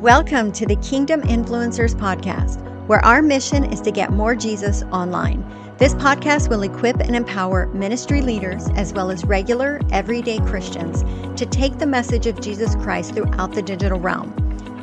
Welcome 0.00 0.50
to 0.52 0.64
the 0.64 0.76
Kingdom 0.76 1.20
Influencers 1.20 1.94
Podcast, 1.94 2.64
where 2.86 3.04
our 3.04 3.20
mission 3.20 3.70
is 3.70 3.82
to 3.82 3.90
get 3.90 4.10
more 4.10 4.34
Jesus 4.34 4.82
online. 4.84 5.44
This 5.76 5.92
podcast 5.92 6.48
will 6.48 6.62
equip 6.62 7.00
and 7.00 7.14
empower 7.14 7.66
ministry 7.66 8.22
leaders 8.22 8.66
as 8.76 8.94
well 8.94 9.10
as 9.10 9.26
regular, 9.26 9.78
everyday 9.92 10.38
Christians 10.38 11.02
to 11.38 11.44
take 11.44 11.76
the 11.76 11.84
message 11.84 12.26
of 12.26 12.40
Jesus 12.40 12.74
Christ 12.76 13.12
throughout 13.12 13.52
the 13.52 13.60
digital 13.60 14.00
realm. 14.00 14.32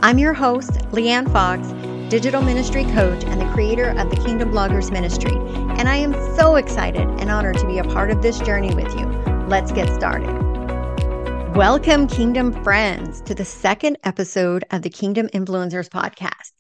I'm 0.02 0.20
your 0.20 0.36
host, 0.36 0.74
LeeAnn 0.92 1.34
Fox, 1.34 1.68
digital 2.12 2.44
ministry 2.44 2.84
coach 2.84 3.24
and 3.24 3.42
the 3.42 3.52
creator 3.54 3.98
of 3.98 4.12
the 4.12 4.18
Kingdom 4.18 4.52
Bloggers 4.52 4.92
Ministry, 4.92 5.34
and 5.34 5.90
I 5.90 5.96
am 5.96 6.14
so 6.36 6.58
excited 6.58 7.02
and 7.02 7.32
honored 7.32 7.58
to 7.58 7.66
be 7.66 7.80
a 7.80 7.84
part 7.84 8.12
of 8.12 8.22
this 8.22 8.40
journey 8.42 8.76
with 8.76 8.94
you. 8.94 9.08
Let's 9.48 9.72
get 9.72 9.92
started. 9.96 10.47
Welcome, 11.58 12.06
Kingdom 12.06 12.54
friends, 12.64 13.20
to 13.22 13.34
the 13.34 13.44
second 13.44 13.98
episode 14.04 14.64
of 14.70 14.84
the 14.84 14.92
Kingdom 14.92 15.28
Influencers 15.30 15.90
podcast. 15.90 16.52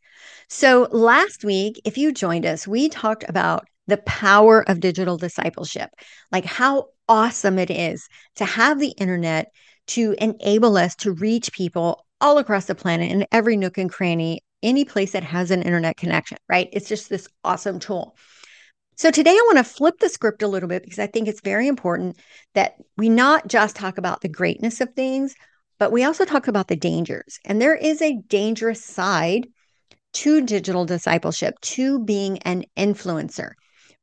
So, 0.49 0.87
last 0.91 1.43
week, 1.43 1.79
if 1.85 1.99
you 1.99 2.11
joined 2.11 2.47
us, 2.47 2.67
we 2.67 2.89
talked 2.89 3.23
about 3.29 3.67
the 3.85 3.97
power 3.97 4.67
of 4.67 4.79
digital 4.79 5.15
discipleship, 5.15 5.91
like 6.31 6.45
how 6.45 6.87
awesome 7.07 7.59
it 7.59 7.69
is 7.69 8.09
to 8.37 8.45
have 8.45 8.79
the 8.79 8.95
internet 8.97 9.51
to 9.89 10.15
enable 10.17 10.77
us 10.77 10.95
to 10.95 11.11
reach 11.11 11.53
people 11.53 12.03
all 12.19 12.39
across 12.39 12.65
the 12.65 12.73
planet 12.73 13.11
in 13.11 13.27
every 13.31 13.55
nook 13.55 13.77
and 13.77 13.91
cranny, 13.91 14.41
any 14.63 14.83
place 14.83 15.11
that 15.11 15.23
has 15.23 15.51
an 15.51 15.61
internet 15.61 15.95
connection, 15.95 16.39
right? 16.49 16.69
It's 16.73 16.89
just 16.89 17.07
this 17.07 17.27
awesome 17.43 17.77
tool. 17.77 18.17
So 18.97 19.11
today 19.11 19.31
I 19.31 19.43
want 19.45 19.59
to 19.59 19.63
flip 19.63 19.99
the 19.99 20.09
script 20.09 20.41
a 20.41 20.47
little 20.47 20.67
bit 20.67 20.83
because 20.83 20.97
I 20.97 21.05
think 21.05 21.27
it's 21.27 21.41
very 21.41 21.67
important 21.67 22.17
that 22.55 22.77
we 22.97 23.09
not 23.09 23.47
just 23.47 23.75
talk 23.75 23.99
about 23.99 24.21
the 24.21 24.27
greatness 24.27 24.81
of 24.81 24.91
things, 24.95 25.35
but 25.77 25.91
we 25.91 26.03
also 26.03 26.25
talk 26.25 26.47
about 26.47 26.67
the 26.67 26.75
dangers. 26.75 27.39
And 27.45 27.61
there 27.61 27.75
is 27.75 28.01
a 28.01 28.17
dangerous 28.27 28.83
side 28.83 29.47
to 30.13 30.41
digital 30.41 30.83
discipleship, 30.85 31.59
to 31.61 32.03
being 32.03 32.39
an 32.39 32.63
influencer, 32.75 33.51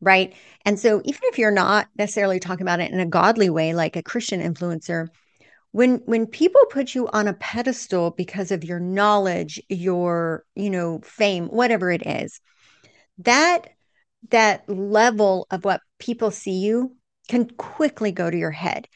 right? 0.00 0.32
And 0.64 0.78
so 0.78 1.02
even 1.04 1.20
if 1.24 1.38
you're 1.38 1.50
not 1.50 1.88
necessarily 1.98 2.38
talking 2.38 2.62
about 2.62 2.78
it 2.78 2.92
in 2.92 3.00
a 3.00 3.06
godly 3.06 3.50
way 3.50 3.74
like 3.74 3.96
a 3.96 4.02
Christian 4.02 4.40
influencer, 4.40 5.08
when 5.72 6.02
when 6.06 6.28
people 6.28 6.64
put 6.70 6.94
you 6.94 7.08
on 7.08 7.26
a 7.26 7.34
pedestal 7.34 8.12
because 8.12 8.52
of 8.52 8.62
your 8.62 8.78
knowledge, 8.78 9.60
your, 9.68 10.44
you 10.54 10.70
know, 10.70 11.00
fame, 11.02 11.46
whatever 11.46 11.90
it 11.90 12.06
is, 12.06 12.40
that 13.18 13.70
that 14.30 14.68
level 14.68 15.46
of 15.50 15.64
what 15.64 15.80
people 15.98 16.30
see 16.30 16.58
you 16.58 16.96
can 17.28 17.48
quickly 17.50 18.12
go 18.12 18.30
to 18.30 18.36
your 18.36 18.50
head. 18.50 18.88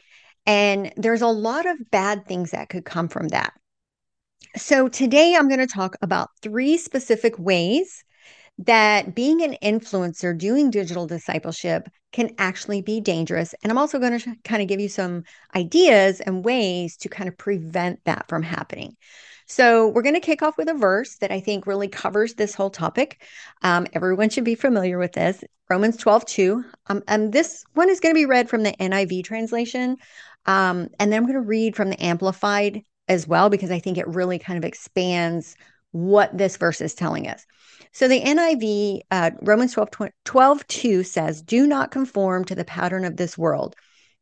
And 0.46 0.92
there's 0.96 1.22
a 1.22 1.28
lot 1.28 1.66
of 1.66 1.90
bad 1.90 2.26
things 2.26 2.52
that 2.52 2.68
could 2.68 2.84
come 2.84 3.08
from 3.08 3.28
that. 3.28 3.52
So, 4.56 4.88
today 4.88 5.34
I'm 5.34 5.48
going 5.48 5.60
to 5.60 5.66
talk 5.66 5.96
about 6.00 6.30
three 6.42 6.78
specific 6.78 7.38
ways 7.38 8.02
that 8.58 9.14
being 9.14 9.42
an 9.42 9.56
influencer 9.62 10.36
doing 10.36 10.70
digital 10.70 11.06
discipleship 11.06 11.88
can 12.12 12.34
actually 12.38 12.82
be 12.82 13.00
dangerous. 13.00 13.54
And 13.62 13.70
I'm 13.70 13.78
also 13.78 13.98
going 13.98 14.18
to 14.18 14.36
kind 14.44 14.62
of 14.62 14.68
give 14.68 14.80
you 14.80 14.88
some 14.88 15.24
ideas 15.54 16.20
and 16.20 16.44
ways 16.44 16.96
to 16.98 17.08
kind 17.08 17.28
of 17.28 17.36
prevent 17.38 18.00
that 18.04 18.26
from 18.28 18.42
happening. 18.42 18.96
So, 19.50 19.88
we're 19.88 20.02
going 20.02 20.14
to 20.14 20.20
kick 20.20 20.42
off 20.42 20.58
with 20.58 20.68
a 20.68 20.74
verse 20.74 21.16
that 21.16 21.32
I 21.32 21.40
think 21.40 21.66
really 21.66 21.88
covers 21.88 22.34
this 22.34 22.54
whole 22.54 22.68
topic. 22.68 23.22
Um, 23.62 23.86
everyone 23.94 24.28
should 24.28 24.44
be 24.44 24.54
familiar 24.54 24.98
with 24.98 25.12
this 25.12 25.42
Romans 25.70 25.96
12, 25.96 26.26
2. 26.26 26.64
Um, 26.88 27.02
and 27.08 27.32
this 27.32 27.64
one 27.74 27.88
is 27.88 27.98
going 27.98 28.14
to 28.14 28.18
be 28.18 28.26
read 28.26 28.48
from 28.48 28.62
the 28.62 28.72
NIV 28.72 29.24
translation. 29.24 29.96
Um, 30.46 30.88
and 30.98 31.10
then 31.10 31.18
I'm 31.18 31.22
going 31.24 31.34
to 31.34 31.40
read 31.40 31.76
from 31.76 31.90
the 31.90 32.02
Amplified 32.02 32.82
as 33.08 33.26
well, 33.26 33.48
because 33.48 33.70
I 33.70 33.78
think 33.78 33.96
it 33.96 34.06
really 34.06 34.38
kind 34.38 34.58
of 34.58 34.64
expands 34.64 35.56
what 35.92 36.36
this 36.36 36.58
verse 36.58 36.82
is 36.82 36.94
telling 36.94 37.26
us. 37.26 37.44
So 37.92 38.06
the 38.06 38.20
NIV, 38.20 39.00
uh, 39.10 39.30
Romans 39.40 39.72
12, 39.72 40.10
12, 40.24 40.66
2 40.66 41.02
says, 41.02 41.40
Do 41.40 41.66
not 41.66 41.90
conform 41.90 42.44
to 42.44 42.54
the 42.54 42.64
pattern 42.64 43.06
of 43.06 43.16
this 43.16 43.38
world, 43.38 43.76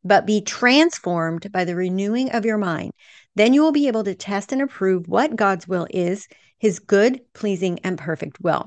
but 0.04 0.24
be 0.24 0.40
transformed 0.40 1.50
by 1.50 1.64
the 1.64 1.74
renewing 1.74 2.30
of 2.30 2.44
your 2.44 2.58
mind. 2.58 2.92
Then 3.36 3.54
you 3.54 3.62
will 3.62 3.72
be 3.72 3.86
able 3.86 4.02
to 4.04 4.14
test 4.14 4.50
and 4.50 4.60
approve 4.60 5.08
what 5.08 5.36
God's 5.36 5.68
will 5.68 5.86
is, 5.90 6.26
his 6.58 6.78
good, 6.78 7.20
pleasing, 7.34 7.78
and 7.84 7.98
perfect 7.98 8.40
will. 8.40 8.66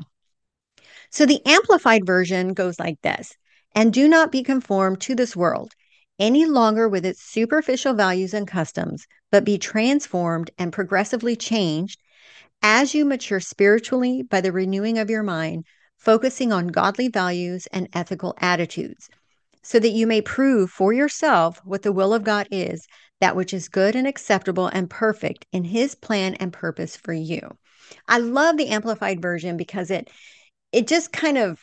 So 1.09 1.25
the 1.25 1.41
amplified 1.45 2.05
version 2.05 2.53
goes 2.53 2.79
like 2.79 3.01
this 3.01 3.35
And 3.75 3.91
do 3.91 4.07
not 4.07 4.31
be 4.31 4.43
conformed 4.43 5.01
to 5.01 5.15
this 5.15 5.35
world 5.35 5.73
any 6.19 6.45
longer 6.45 6.87
with 6.87 7.05
its 7.05 7.23
superficial 7.23 7.93
values 7.93 8.33
and 8.33 8.47
customs, 8.47 9.07
but 9.31 9.45
be 9.45 9.57
transformed 9.57 10.51
and 10.57 10.71
progressively 10.71 11.35
changed 11.35 11.99
as 12.61 12.93
you 12.93 13.05
mature 13.05 13.39
spiritually 13.39 14.21
by 14.21 14.41
the 14.41 14.51
renewing 14.51 14.97
of 14.97 15.09
your 15.09 15.23
mind, 15.23 15.63
focusing 15.97 16.51
on 16.51 16.67
godly 16.67 17.07
values 17.07 17.67
and 17.71 17.87
ethical 17.93 18.35
attitudes, 18.39 19.09
so 19.63 19.79
that 19.79 19.91
you 19.91 20.05
may 20.05 20.21
prove 20.21 20.69
for 20.69 20.91
yourself 20.91 21.61
what 21.63 21.83
the 21.83 21.91
will 21.91 22.13
of 22.13 22.23
God 22.23 22.47
is, 22.51 22.85
that 23.21 23.35
which 23.35 23.53
is 23.53 23.69
good 23.69 23.95
and 23.95 24.07
acceptable 24.07 24.67
and 24.67 24.89
perfect 24.89 25.45
in 25.51 25.63
his 25.63 25.95
plan 25.95 26.35
and 26.35 26.53
purpose 26.53 26.95
for 26.95 27.13
you. 27.13 27.41
I 28.07 28.19
love 28.19 28.57
the 28.57 28.69
amplified 28.69 29.21
version 29.21 29.57
because 29.57 29.91
it 29.91 30.09
it 30.71 30.87
just 30.87 31.11
kind 31.11 31.37
of 31.37 31.61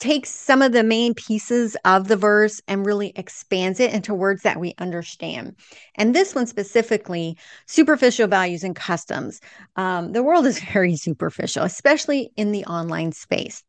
takes 0.00 0.30
some 0.30 0.62
of 0.62 0.72
the 0.72 0.82
main 0.82 1.14
pieces 1.14 1.76
of 1.84 2.08
the 2.08 2.16
verse 2.16 2.60
and 2.66 2.86
really 2.86 3.12
expands 3.16 3.78
it 3.78 3.92
into 3.92 4.14
words 4.14 4.42
that 4.42 4.58
we 4.58 4.74
understand. 4.78 5.54
And 5.94 6.14
this 6.14 6.34
one 6.34 6.46
specifically, 6.46 7.36
superficial 7.66 8.26
values 8.26 8.64
and 8.64 8.74
customs. 8.74 9.40
Um, 9.76 10.12
the 10.12 10.22
world 10.22 10.46
is 10.46 10.58
very 10.72 10.96
superficial, 10.96 11.64
especially 11.64 12.32
in 12.36 12.50
the 12.50 12.64
online 12.64 13.12
space. 13.12 13.62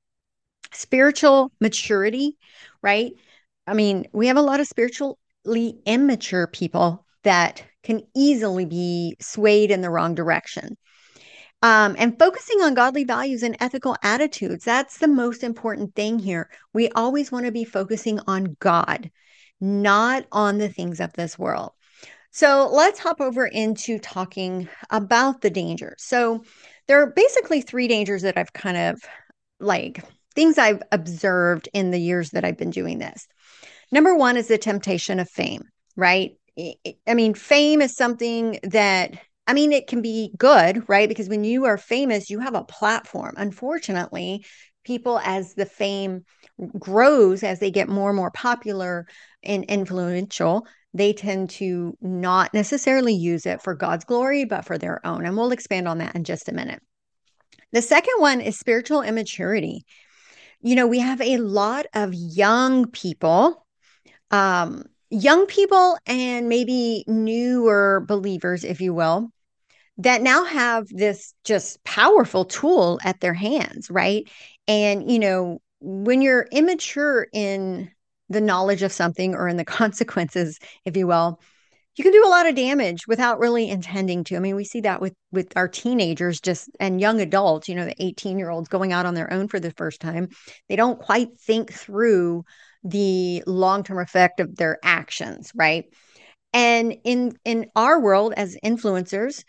Spiritual 0.74 1.52
maturity, 1.60 2.38
right? 2.82 3.12
I 3.68 3.74
mean, 3.74 4.08
we 4.14 4.28
have 4.28 4.38
a 4.38 4.42
lot 4.42 4.62
of 4.62 4.68
spiritually 4.68 5.82
immature 5.86 6.48
people 6.48 7.06
that 7.24 7.64
can 7.84 8.02
easily 8.16 8.66
be 8.66 9.16
swayed 9.20 9.72
in 9.72 9.82
the 9.82 9.90
wrong 9.90 10.16
direction. 10.16 10.78
Um, 11.64 11.96
and 12.00 12.18
focusing 12.18 12.62
on 12.62 12.74
godly 12.74 13.04
values 13.04 13.44
and 13.44 13.56
ethical 13.60 13.96
attitudes, 14.02 14.66
that's 14.66 14.98
the 14.98 15.08
most 15.08 15.44
important 15.44 15.96
thing 15.96 16.18
here. 16.18 16.50
We 16.74 16.90
always 16.90 17.32
want 17.32 17.46
to 17.46 17.52
be 17.52 17.66
focusing 17.66 18.20
on 18.26 18.58
God, 18.60 19.12
not 19.60 20.26
on 20.32 20.58
the 20.58 20.70
things 20.70 21.00
of 21.00 21.14
this 21.14 21.38
world. 21.38 21.72
So 22.32 22.70
let's 22.72 23.00
hop 23.00 23.22
over 23.22 23.46
into 23.46 24.00
talking 24.00 24.70
about 24.90 25.42
the 25.42 25.50
dangers. 25.50 25.98
So 26.00 26.44
there 26.88 27.02
are 27.02 27.12
basically 27.12 27.62
three 27.62 27.88
dangers 27.88 28.24
that 28.24 28.38
I've 28.38 28.54
kind 28.54 28.78
of 28.78 29.04
like 29.60 30.04
things 30.34 30.58
I've 30.58 30.82
observed 30.92 31.70
in 31.74 31.92
the 31.92 32.00
years 32.00 32.32
that 32.32 32.46
I've 32.46 32.58
been 32.58 32.72
doing 32.72 33.00
this. 33.00 33.28
Number 33.92 34.16
one 34.16 34.38
is 34.38 34.48
the 34.48 34.58
temptation 34.58 35.20
of 35.20 35.30
fame, 35.30 35.64
right? 35.96 36.32
I 36.58 37.14
mean, 37.14 37.34
fame 37.34 37.82
is 37.82 37.96
something 37.96 38.60
that, 38.64 39.14
I 39.48 39.54
mean, 39.54 39.72
it 39.72 39.88
can 39.88 40.02
be 40.02 40.34
good, 40.38 40.88
right? 40.90 41.08
Because 41.08 41.30
when 41.30 41.44
you 41.44 41.66
are 41.66 41.78
famous, 41.78 42.30
you 42.30 42.40
have 42.40 42.56
a 42.56 42.64
platform. 42.64 43.36
Unfortunately, 43.38 44.46
people, 44.84 45.20
as 45.20 45.54
the 45.54 45.66
fame 45.66 46.26
grows, 46.78 47.44
as 47.44 47.60
they 47.60 47.72
get 47.72 47.90
more 47.90 48.10
and 48.10 48.18
more 48.18 48.32
popular 48.32 49.08
and 49.44 49.64
influential, 49.66 50.68
they 50.94 51.14
tend 51.14 51.50
to 51.52 51.98
not 52.02 52.54
necessarily 52.54 53.14
use 53.14 53.46
it 53.46 53.62
for 53.62 53.74
God's 53.74 54.04
glory, 54.04 54.46
but 54.46 54.66
for 54.66 54.78
their 54.78 55.06
own. 55.06 55.26
And 55.26 55.38
we'll 55.38 55.52
expand 55.52 55.88
on 55.88 56.00
that 56.00 56.16
in 56.16 56.24
just 56.24 56.50
a 56.50 56.54
minute. 56.54 56.82
The 57.72 57.82
second 57.82 58.16
one 58.18 58.42
is 58.42 58.60
spiritual 58.60 59.02
immaturity. 59.02 59.86
You 60.62 60.76
know, 60.76 60.88
we 60.88 61.00
have 61.00 61.22
a 61.22 61.38
lot 61.38 61.86
of 61.94 62.14
young 62.14 62.92
people 62.92 63.66
um, 64.32 64.84
young 65.12 65.46
people 65.46 65.98
and 66.06 66.50
maybe 66.50 67.04
newer 67.08 68.04
believers, 68.08 68.64
if 68.64 68.82
you 68.82 68.94
will, 68.94 69.30
that 69.98 70.22
now 70.22 70.46
have 70.46 70.88
this 70.90 71.34
just 71.44 71.84
powerful 71.84 72.46
tool 72.46 73.00
at 73.04 73.20
their 73.20 73.34
hands, 73.34 73.92
right? 73.92 74.28
And, 74.68 75.12
you 75.12 75.20
know, 75.20 75.60
when 75.82 76.22
you're 76.22 76.48
immature 76.52 77.28
in 77.34 77.92
the 78.30 78.42
knowledge 78.42 78.82
of 78.82 78.92
something 78.92 79.36
or 79.36 79.48
in 79.48 79.58
the 79.58 79.66
consequences, 79.80 80.58
if 80.86 80.96
you 80.96 81.08
will, 81.08 81.40
you 81.98 82.04
can 82.04 82.14
do 82.14 82.26
a 82.26 82.30
lot 82.30 82.48
of 82.48 82.56
damage 82.56 83.06
without 83.06 83.40
really 83.40 83.70
intending 83.70 84.24
to. 84.24 84.38
I 84.38 84.40
mean, 84.40 84.56
we 84.56 84.64
see 84.64 84.82
that 84.82 85.02
with 85.02 85.14
with 85.34 85.52
our 85.58 85.68
teenagers 85.68 86.40
just 86.40 86.70
and 86.80 87.02
young 87.02 87.20
adults, 87.20 87.68
you 87.68 87.76
know, 87.76 87.86
the 87.86 88.02
18 88.02 88.40
year 88.40 88.50
olds 88.50 88.70
going 88.70 88.94
out 88.94 89.06
on 89.06 89.14
their 89.14 89.32
own 89.32 89.50
for 89.50 89.60
the 89.60 89.72
first 89.72 90.00
time. 90.00 90.30
They 90.70 90.78
don't 90.78 91.00
quite 91.00 91.38
think 91.42 91.74
through 91.74 92.46
the 92.84 93.44
long-term 93.46 94.00
effect 94.00 94.40
of 94.40 94.56
their 94.56 94.80
actions 95.12 95.52
right 95.56 95.86
and 96.54 96.96
in 97.04 97.38
in 97.46 97.70
our 97.76 98.00
world 98.00 98.34
as 98.38 98.58
influencers 98.64 99.44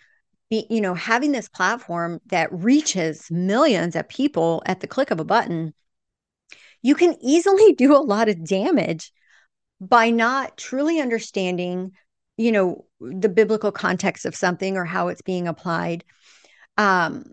be, 0.50 0.66
you 0.70 0.80
know 0.80 0.94
having 0.94 1.32
this 1.32 1.48
platform 1.48 2.20
that 2.26 2.52
reaches 2.52 3.30
millions 3.30 3.96
of 3.96 4.08
people 4.08 4.62
at 4.66 4.80
the 4.80 4.86
click 4.86 5.10
of 5.10 5.20
a 5.20 5.24
button 5.24 5.74
you 6.82 6.94
can 6.94 7.16
easily 7.20 7.72
do 7.78 7.96
a 7.96 7.98
lot 7.98 8.28
of 8.28 8.44
damage 8.44 9.12
by 9.80 10.10
not 10.10 10.56
truly 10.56 11.00
understanding 11.00 11.92
you 12.36 12.52
know 12.52 12.86
the 13.00 13.28
biblical 13.28 13.72
context 13.72 14.24
of 14.26 14.36
something 14.36 14.76
or 14.76 14.84
how 14.84 15.08
it's 15.08 15.22
being 15.22 15.48
applied 15.48 16.04
Um, 16.78 17.24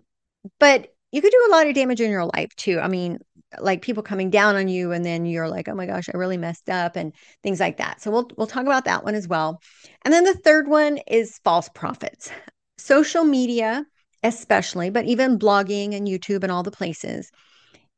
but 0.58 0.88
you 1.12 1.22
could 1.22 1.32
do 1.32 1.48
a 1.50 1.52
lot 1.52 1.66
of 1.68 1.74
damage 1.74 2.00
in 2.00 2.10
your 2.10 2.24
life 2.24 2.54
too. 2.56 2.80
I 2.80 2.88
mean, 2.88 3.18
like 3.58 3.82
people 3.82 4.02
coming 4.02 4.30
down 4.30 4.56
on 4.56 4.68
you 4.68 4.92
and 4.92 5.04
then 5.04 5.26
you're 5.26 5.48
like, 5.48 5.68
"Oh 5.68 5.74
my 5.74 5.86
gosh, 5.86 6.08
I 6.12 6.16
really 6.16 6.36
messed 6.36 6.68
up," 6.70 6.96
and 6.96 7.12
things 7.42 7.60
like 7.60 7.78
that. 7.78 8.00
So 8.00 8.10
we'll 8.10 8.30
we'll 8.36 8.46
talk 8.46 8.62
about 8.62 8.84
that 8.84 9.04
one 9.04 9.14
as 9.14 9.28
well. 9.28 9.60
And 10.02 10.12
then 10.14 10.24
the 10.24 10.34
third 10.34 10.68
one 10.68 10.98
is 11.06 11.40
false 11.44 11.68
prophets. 11.68 12.30
Social 12.78 13.24
media, 13.24 13.84
especially, 14.22 14.90
but 14.90 15.04
even 15.06 15.38
blogging 15.38 15.94
and 15.94 16.06
YouTube 16.06 16.42
and 16.42 16.52
all 16.52 16.62
the 16.62 16.70
places. 16.70 17.30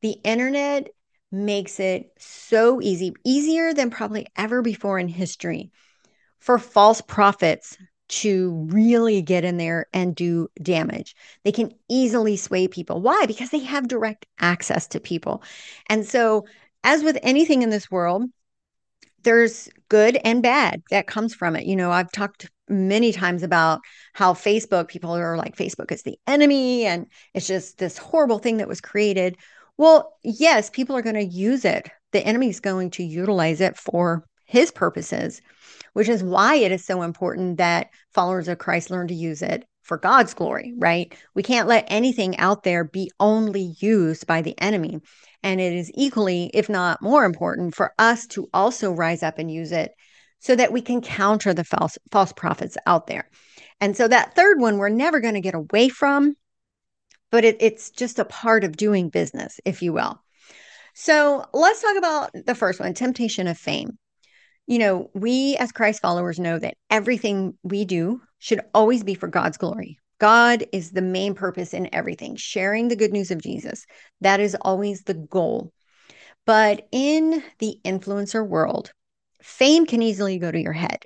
The 0.01 0.17
internet 0.23 0.89
makes 1.31 1.79
it 1.79 2.11
so 2.19 2.81
easy, 2.81 3.13
easier 3.25 3.73
than 3.73 3.89
probably 3.89 4.27
ever 4.35 4.61
before 4.61 4.99
in 4.99 5.07
history 5.07 5.71
for 6.39 6.59
false 6.59 7.01
prophets 7.01 7.77
to 8.21 8.67
really 8.69 9.21
get 9.21 9.43
in 9.43 9.57
there 9.57 9.87
and 9.93 10.15
do 10.15 10.47
damage. 10.61 11.15
They 11.43 11.51
can 11.51 11.73
easily 11.89 12.37
sway 12.37 12.67
people. 12.67 13.01
Why? 13.01 13.25
Because 13.25 13.49
they 13.49 13.59
have 13.59 13.87
direct 13.87 14.25
access 14.39 14.87
to 14.89 14.99
people. 14.99 15.41
And 15.87 16.05
so, 16.05 16.45
as 16.83 17.01
with 17.01 17.17
anything 17.23 17.61
in 17.63 17.69
this 17.69 17.89
world, 17.89 18.29
there's 19.23 19.69
good 19.89 20.19
and 20.23 20.43
bad 20.43 20.83
that 20.91 21.07
comes 21.07 21.33
from 21.33 21.55
it. 21.55 21.65
You 21.65 21.75
know, 21.75 21.91
I've 21.91 22.11
talked 22.11 22.51
many 22.69 23.11
times 23.13 23.41
about 23.41 23.79
how 24.13 24.33
Facebook, 24.33 24.89
people 24.89 25.11
are 25.11 25.37
like, 25.37 25.55
Facebook 25.55 25.91
is 25.91 26.03
the 26.03 26.19
enemy 26.27 26.85
and 26.85 27.07
it's 27.33 27.47
just 27.47 27.77
this 27.77 27.97
horrible 27.97 28.39
thing 28.39 28.57
that 28.57 28.67
was 28.67 28.81
created. 28.81 29.37
Well, 29.77 30.17
yes, 30.23 30.69
people 30.69 30.95
are 30.95 31.01
going 31.01 31.15
to 31.15 31.23
use 31.23 31.65
it. 31.65 31.89
The 32.11 32.23
enemy 32.23 32.49
is 32.49 32.59
going 32.59 32.91
to 32.91 33.03
utilize 33.03 33.59
it 33.59 33.77
for 33.77 34.23
his 34.45 34.71
purposes 34.71 35.41
which 35.93 36.09
is 36.09 36.23
why 36.23 36.55
it 36.55 36.71
is 36.71 36.85
so 36.85 37.01
important 37.01 37.57
that 37.57 37.89
followers 38.13 38.47
of 38.47 38.57
Christ 38.57 38.91
learn 38.91 39.07
to 39.07 39.13
use 39.13 39.41
it 39.41 39.65
for 39.83 39.97
God's 39.97 40.33
glory, 40.33 40.73
right? 40.77 41.15
We 41.35 41.43
can't 41.43 41.67
let 41.67 41.85
anything 41.87 42.37
out 42.37 42.63
there 42.63 42.83
be 42.83 43.11
only 43.19 43.75
used 43.79 44.25
by 44.25 44.41
the 44.41 44.59
enemy. 44.59 45.01
And 45.43 45.59
it 45.59 45.73
is 45.73 45.91
equally, 45.93 46.49
if 46.53 46.69
not 46.69 47.01
more 47.01 47.25
important, 47.25 47.75
for 47.75 47.93
us 47.99 48.25
to 48.27 48.47
also 48.53 48.91
rise 48.91 49.23
up 49.23 49.39
and 49.39 49.51
use 49.51 49.71
it 49.71 49.91
so 50.39 50.55
that 50.55 50.71
we 50.71 50.81
can 50.81 51.01
counter 51.01 51.53
the 51.53 51.63
false 51.63 51.97
false 52.11 52.33
prophets 52.33 52.77
out 52.85 53.07
there. 53.07 53.29
And 53.79 53.95
so 53.95 54.07
that 54.07 54.35
third 54.35 54.59
one 54.59 54.77
we're 54.77 54.89
never 54.89 55.19
going 55.19 55.35
to 55.35 55.41
get 55.41 55.53
away 55.53 55.89
from, 55.89 56.35
but 57.29 57.43
it, 57.43 57.57
it's 57.59 57.91
just 57.91 58.19
a 58.19 58.25
part 58.25 58.63
of 58.63 58.77
doing 58.77 59.09
business, 59.09 59.59
if 59.65 59.81
you 59.81 59.91
will. 59.91 60.21
So 60.95 61.45
let's 61.53 61.81
talk 61.81 61.97
about 61.97 62.31
the 62.45 62.55
first 62.55 62.79
one 62.79 62.93
temptation 62.93 63.47
of 63.47 63.57
fame 63.57 63.97
you 64.67 64.79
know, 64.79 65.09
we 65.13 65.55
as 65.57 65.71
Christ 65.71 66.01
followers 66.01 66.39
know 66.39 66.57
that 66.59 66.75
everything 66.89 67.57
we 67.63 67.85
do 67.85 68.21
should 68.39 68.61
always 68.73 69.03
be 69.03 69.13
for 69.13 69.27
God's 69.27 69.57
glory. 69.57 69.99
God 70.19 70.65
is 70.71 70.91
the 70.91 71.01
main 71.01 71.33
purpose 71.33 71.73
in 71.73 71.93
everything, 71.93 72.35
sharing 72.35 72.87
the 72.87 72.95
good 72.95 73.11
news 73.11 73.31
of 73.31 73.41
Jesus. 73.41 73.85
That 74.21 74.39
is 74.39 74.55
always 74.61 75.03
the 75.03 75.15
goal. 75.15 75.73
But 76.45 76.87
in 76.91 77.43
the 77.59 77.77
influencer 77.83 78.47
world, 78.47 78.91
fame 79.41 79.85
can 79.85 80.01
easily 80.01 80.39
go 80.39 80.51
to 80.51 80.61
your 80.61 80.73
head. 80.73 81.03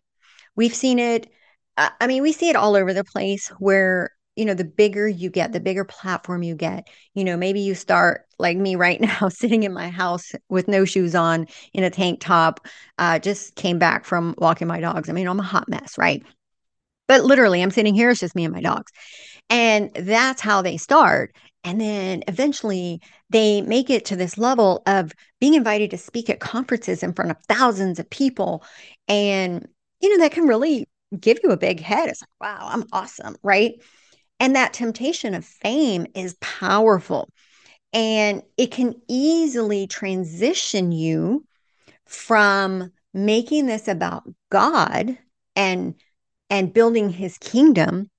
We've 0.56 0.76
seen 0.76 1.00
it, 1.00 1.32
uh, 1.78 1.90
I 2.00 2.08
mean, 2.08 2.22
we 2.22 2.32
see 2.32 2.50
it 2.50 2.56
all 2.56 2.76
over 2.76 2.94
the 2.94 3.04
place 3.04 3.50
where 3.60 4.12
you 4.38 4.46
know, 4.46 4.54
the 4.54 4.64
bigger 4.64 5.08
you 5.08 5.30
get, 5.30 5.52
the 5.52 5.60
bigger 5.60 5.84
platform 5.84 6.44
you 6.44 6.56
get, 6.56 6.88
you 7.16 7.24
know, 7.24 7.36
maybe 7.36 7.60
you 7.60 7.74
start 7.76 8.26
like 8.40 8.56
me 8.58 8.76
right 8.76 9.02
now, 9.22 9.30
sitting 9.30 9.64
in 9.64 9.74
my 9.74 9.90
house 9.90 10.34
with 10.48 10.68
no 10.68 10.86
shoes 10.86 11.16
on 11.16 11.48
in 11.74 11.84
a 11.84 11.90
tank 11.90 12.20
top, 12.20 12.66
uh, 13.00 13.20
just 13.20 13.56
came 13.56 13.80
back 13.80 14.06
from 14.06 14.36
walking 14.38 14.68
my 14.68 14.80
dogs. 14.80 15.10
I 15.10 15.14
mean, 15.14 15.28
I'm 15.28 15.40
a 15.40 15.44
hot 15.44 15.68
mess, 15.68 15.98
right? 15.98 16.24
But 17.08 17.24
literally, 17.24 17.62
I'm 17.62 17.72
sitting 17.72 17.96
here, 17.96 18.10
it's 18.10 18.20
just 18.20 18.36
me 18.36 18.46
and 18.46 18.54
my 18.54 18.62
dogs. 18.62 18.92
And 19.50 19.92
that's 19.96 20.42
how 20.42 20.62
they 20.62 20.78
start. 20.78 21.36
And 21.64 21.82
then 21.82 22.24
eventually 22.28 23.02
they 23.30 23.62
make 23.62 23.90
it 23.90 24.06
to 24.06 24.16
this 24.16 24.38
level 24.38 24.84
of 24.86 25.14
being 25.40 25.54
invited 25.54 25.92
to 25.92 25.98
speak 25.98 26.30
at 26.30 26.40
conferences 26.40 27.04
in 27.04 27.14
front 27.14 27.32
of 27.32 27.38
thousands 27.48 28.00
of 28.00 28.10
people. 28.10 28.64
And, 29.08 29.68
you 30.02 30.10
know, 30.10 30.24
that 30.24 30.34
can 30.34 30.48
really 30.48 30.88
give 31.18 31.40
you 31.44 31.52
a 31.52 31.58
big 31.58 31.80
head. 31.80 32.10
It's 32.10 32.22
like, 32.22 32.30
wow, 32.42 32.68
I'm 32.70 32.84
awesome, 32.92 33.36
right? 33.42 33.74
And 34.40 34.56
that 34.56 34.74
temptation 34.74 35.34
of 35.34 35.46
fame 35.46 36.08
is 36.14 36.36
powerful 36.42 37.30
and 37.94 38.44
it 38.58 38.72
can 38.72 38.96
easily 39.08 39.88
transition 39.88 40.92
you 40.92 41.46
from 42.06 42.92
making 43.14 43.66
this 43.66 43.88
about 43.88 44.24
God 44.52 45.18
and 45.56 45.96
and 46.50 46.74
building 46.74 47.10
his 47.10 47.38
kingdom 47.40 48.10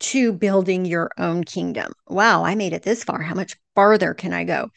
to 0.00 0.32
building 0.32 0.84
your 0.84 1.10
own 1.18 1.44
kingdom. 1.44 1.92
Wow, 2.08 2.44
I 2.44 2.54
made 2.54 2.72
it 2.72 2.82
this 2.82 3.04
far. 3.04 3.20
How 3.20 3.34
much 3.34 3.56
farther 3.74 4.14
can 4.14 4.32
I 4.32 4.44
go? 4.44 4.70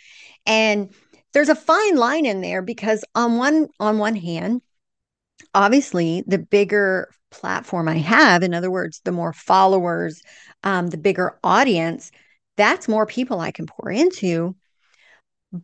And 0.46 0.94
there's 1.34 1.50
a 1.50 1.56
fine 1.56 1.96
line 1.96 2.26
in 2.26 2.42
there 2.42 2.62
because 2.62 3.06
on 3.16 3.38
one 3.38 3.70
on 3.80 3.98
one 3.98 4.16
hand, 4.16 4.62
obviously 5.54 6.24
the 6.28 6.40
bigger 6.40 7.10
platform 7.30 7.88
I 7.88 7.98
have, 7.98 8.44
in 8.44 8.54
other 8.54 8.72
words, 8.72 9.02
the 9.06 9.12
more 9.12 9.34
followers, 9.34 10.22
um, 10.64 10.88
the 10.88 10.98
bigger 10.98 11.38
audience, 11.44 12.12
that's 12.58 12.88
more 12.88 13.06
people 13.06 13.40
I 13.40 13.52
can 13.52 13.66
pour 13.66 13.92
into. 13.92 14.56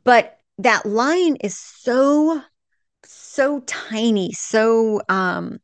But 0.03 0.38
that 0.57 0.85
line 0.85 1.38
is 1.38 1.57
so, 1.57 2.41
so 3.03 3.59
tiny, 3.61 4.31
so 4.33 5.01
um, 5.09 5.59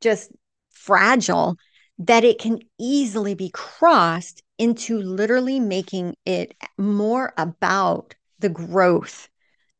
just 0.00 0.30
fragile 0.70 1.56
that 1.98 2.24
it 2.24 2.38
can 2.38 2.58
easily 2.78 3.34
be 3.34 3.50
crossed 3.50 4.42
into 4.58 5.00
literally 5.00 5.60
making 5.60 6.14
it 6.24 6.54
more 6.76 7.32
about 7.36 8.14
the 8.40 8.48
growth 8.48 9.28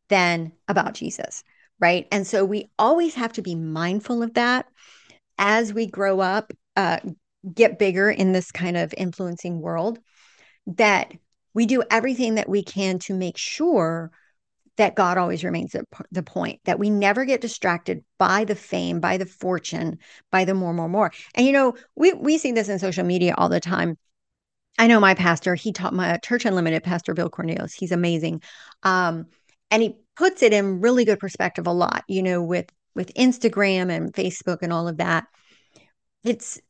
than 0.09 0.53
about 0.69 0.95
Jesus 0.95 1.45
right? 1.81 2.07
And 2.11 2.27
so 2.27 2.45
we 2.45 2.71
always 2.79 3.15
have 3.15 3.33
to 3.35 3.43
be 3.43 3.55
mindful 3.55 4.23
of 4.23 4.35
that 4.35 4.67
as 5.39 5.73
we 5.73 5.87
grow 5.87 6.21
up, 6.21 6.53
uh, 6.77 6.99
get 7.53 7.79
bigger 7.79 8.11
in 8.11 8.33
this 8.33 8.51
kind 8.53 8.77
of 8.77 8.95
influencing 8.97 9.61
world, 9.61 9.99
that 10.67 11.13
we 11.53 11.67
do 11.67 11.83
everything 11.91 12.37
that 12.37 12.49
we 12.49 12.63
can 12.63 12.99
to 13.01 13.15
make 13.15 13.37
sure 13.37 14.11
that 14.77 14.97
God 14.97 15.19
always 15.19 15.45
remains 15.45 15.73
the, 15.73 15.85
the 16.11 16.23
point, 16.23 16.61
that 16.65 16.79
we 16.79 16.91
never 16.91 17.25
get 17.25 17.41
distracted 17.41 18.05
by 18.19 18.45
the 18.45 18.57
fame, 18.57 18.99
by 18.99 19.19
the 19.19 19.27
fortune, 19.27 19.99
by 20.33 20.45
the 20.45 20.55
more, 20.55 20.73
more, 20.73 20.89
more. 20.89 21.13
And, 21.35 21.47
you 21.47 21.53
know, 21.53 21.75
we, 21.95 22.13
we 22.13 22.39
see 22.39 22.51
this 22.51 22.69
in 22.69 22.81
social 22.81 23.05
media 23.05 23.35
all 23.39 23.49
the 23.49 23.61
time. 23.61 23.97
I 24.77 24.89
know 24.89 24.99
my 24.99 25.15
pastor, 25.15 25.55
he 25.55 25.73
taught 25.73 25.95
my 25.95 26.17
Church 26.19 26.45
Unlimited, 26.45 26.83
Pastor 26.83 27.15
Bil 27.15 27.31
Cornelius. 27.31 27.73
He's 27.73 27.93
amazing. 27.93 28.43
Um, 28.83 29.27
and 29.71 29.81
he 29.81 29.97
puts 30.17 30.43
it 30.43 30.53
in 30.53 30.81
really 30.81 31.05
good 31.05 31.21
perspective 31.21 31.69
a 31.69 31.73
lot, 31.73 32.03
you 32.09 32.23
know, 32.23 32.43
with 32.43 32.67
with 32.97 33.13
Instagram 33.15 33.91
and 33.91 34.13
Facebook 34.13 34.59
and 34.63 34.73
all 34.73 34.89
of 34.89 34.99
that. 34.99 35.27
It's, 36.23 36.57
it's 36.57 36.64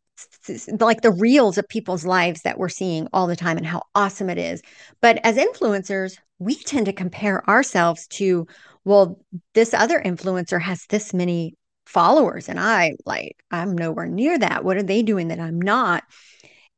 like 0.81 1.01
the 1.01 1.13
reels 1.13 1.59
of 1.59 1.69
people's 1.69 2.05
lives 2.05 2.43
that 2.43 2.59
we're 2.59 2.69
seeing 2.69 3.09
all 3.13 3.27
the 3.27 3.37
time 3.37 3.57
and 3.57 3.67
how 3.67 3.83
awesome 3.95 4.31
it 4.31 4.39
is. 4.39 4.63
But 5.01 5.19
as 5.25 5.37
influencers, 5.37 6.19
we 6.39 6.57
tend 6.57 6.87
to 6.87 6.93
compare 6.93 7.49
ourselves 7.49 8.07
to, 8.09 8.47
well, 8.85 9.21
this 9.55 9.75
other 9.75 10.01
influencer 10.01 10.61
has 10.61 10.87
this 10.89 11.15
many 11.15 11.55
followers 11.87 12.49
and 12.49 12.59
I 12.59 12.95
like 13.05 13.37
I'm 13.51 13.77
nowhere 13.77 14.07
near 14.07 14.39
that. 14.39 14.65
What 14.65 14.77
are 14.77 14.83
they 14.83 15.03
doing 15.03 15.29
that 15.29 15.41
I'm 15.41 15.61
not? 15.61 16.03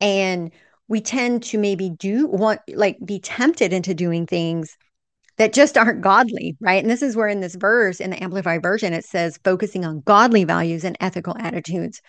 And 0.00 0.52
we 0.88 1.00
tend 1.00 1.42
to 1.44 1.58
maybe 1.58 1.90
do 1.90 2.26
want 2.26 2.60
like 2.68 2.98
be 3.04 3.18
tempted 3.20 3.72
into 3.72 3.94
doing 3.94 4.26
things 4.26 4.76
that 5.38 5.52
just 5.52 5.76
aren't 5.76 6.00
godly, 6.00 6.56
right? 6.60 6.82
And 6.82 6.90
this 6.90 7.02
is 7.02 7.16
where 7.16 7.28
in 7.28 7.40
this 7.40 7.54
verse 7.54 8.00
in 8.00 8.10
the 8.10 8.22
Amplified 8.22 8.62
Version, 8.62 8.92
it 8.92 9.04
says 9.04 9.38
focusing 9.44 9.84
on 9.84 10.00
godly 10.00 10.44
values 10.44 10.84
and 10.84 10.96
ethical 11.00 11.36
attitudes. 11.38 12.00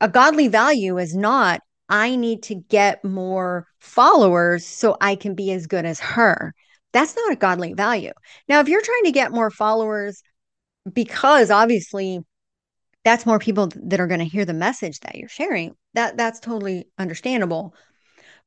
A 0.00 0.08
godly 0.08 0.48
value 0.48 0.98
is 0.98 1.14
not, 1.14 1.60
I 1.88 2.16
need 2.16 2.42
to 2.44 2.54
get 2.54 3.04
more 3.04 3.66
followers 3.78 4.66
so 4.66 4.96
I 5.00 5.16
can 5.16 5.34
be 5.34 5.52
as 5.52 5.66
good 5.66 5.84
as 5.84 6.00
her. 6.00 6.54
That's 6.92 7.16
not 7.16 7.32
a 7.32 7.36
godly 7.36 7.74
value. 7.74 8.12
Now, 8.48 8.60
if 8.60 8.68
you're 8.68 8.82
trying 8.82 9.04
to 9.04 9.12
get 9.12 9.32
more 9.32 9.50
followers 9.50 10.22
because 10.92 11.50
obviously 11.50 12.20
that's 13.04 13.26
more 13.26 13.38
people 13.38 13.70
that 13.74 14.00
are 14.00 14.06
going 14.06 14.20
to 14.20 14.26
hear 14.26 14.44
the 14.44 14.54
message 14.54 15.00
that 15.00 15.16
you're 15.16 15.28
sharing, 15.28 15.74
that 15.94 16.16
that's 16.16 16.40
totally 16.40 16.88
understandable 16.98 17.74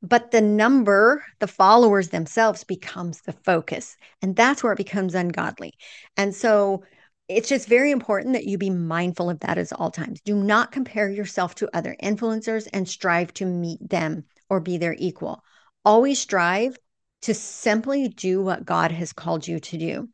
but 0.02 0.32
the 0.32 0.42
number, 0.42 1.24
the 1.40 1.48
followers 1.48 2.10
themselves 2.10 2.64
becomes 2.64 3.22
the 3.22 3.34
focus. 3.34 3.98
And 4.22 4.36
that's 4.36 4.64
where 4.64 4.74
it 4.74 4.78
becomes 4.78 5.14
ungodly. 5.14 5.74
And 6.16 6.34
so 6.34 6.84
it's 7.30 7.48
just 7.48 7.68
very 7.68 7.92
important 7.92 8.34
that 8.34 8.46
you 8.46 8.58
be 8.58 8.72
mindful 8.72 9.30
of 9.30 9.40
that 9.42 9.60
at 9.60 9.72
all 9.74 9.92
times. 9.92 10.20
Do 10.22 10.36
not 10.36 10.72
compare 10.72 11.08
yourself 11.08 11.54
to 11.56 11.70
other 11.74 11.96
influencers 12.02 12.68
and 12.74 12.90
strive 12.90 13.34
to 13.36 13.46
meet 13.46 13.88
them 13.88 14.26
or 14.50 14.60
be 14.60 14.78
their 14.78 14.96
equal. 14.98 15.44
Always 15.86 16.20
strive 16.20 16.78
to 17.22 17.36
simply 17.36 18.08
do 18.08 18.42
what 18.42 18.66
God 18.66 18.92
has 18.92 19.14
called 19.14 19.48
you 19.48 19.60
to 19.60 19.78
do. 19.78 20.10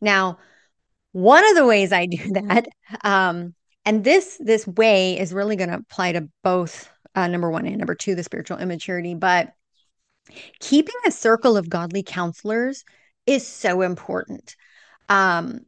Now, 0.00 0.38
one 1.12 1.46
of 1.46 1.54
the 1.54 1.66
ways 1.66 1.92
I 1.92 2.06
do 2.06 2.32
that, 2.32 2.66
um, 3.04 3.54
and 3.84 4.02
this 4.02 4.38
this 4.40 4.66
way 4.66 5.18
is 5.18 5.34
really 5.34 5.56
going 5.56 5.70
to 5.70 5.76
apply 5.76 6.12
to 6.12 6.28
both 6.42 6.90
uh, 7.14 7.26
number 7.26 7.50
one 7.50 7.66
and 7.66 7.76
number 7.76 7.94
two, 7.94 8.14
the 8.14 8.22
spiritual 8.22 8.58
immaturity. 8.58 9.14
But 9.14 9.52
keeping 10.60 10.94
a 11.06 11.10
circle 11.10 11.58
of 11.58 11.68
godly 11.68 12.02
counselors 12.02 12.84
is 13.26 13.46
so 13.46 13.82
important. 13.82 14.56
Um, 15.10 15.60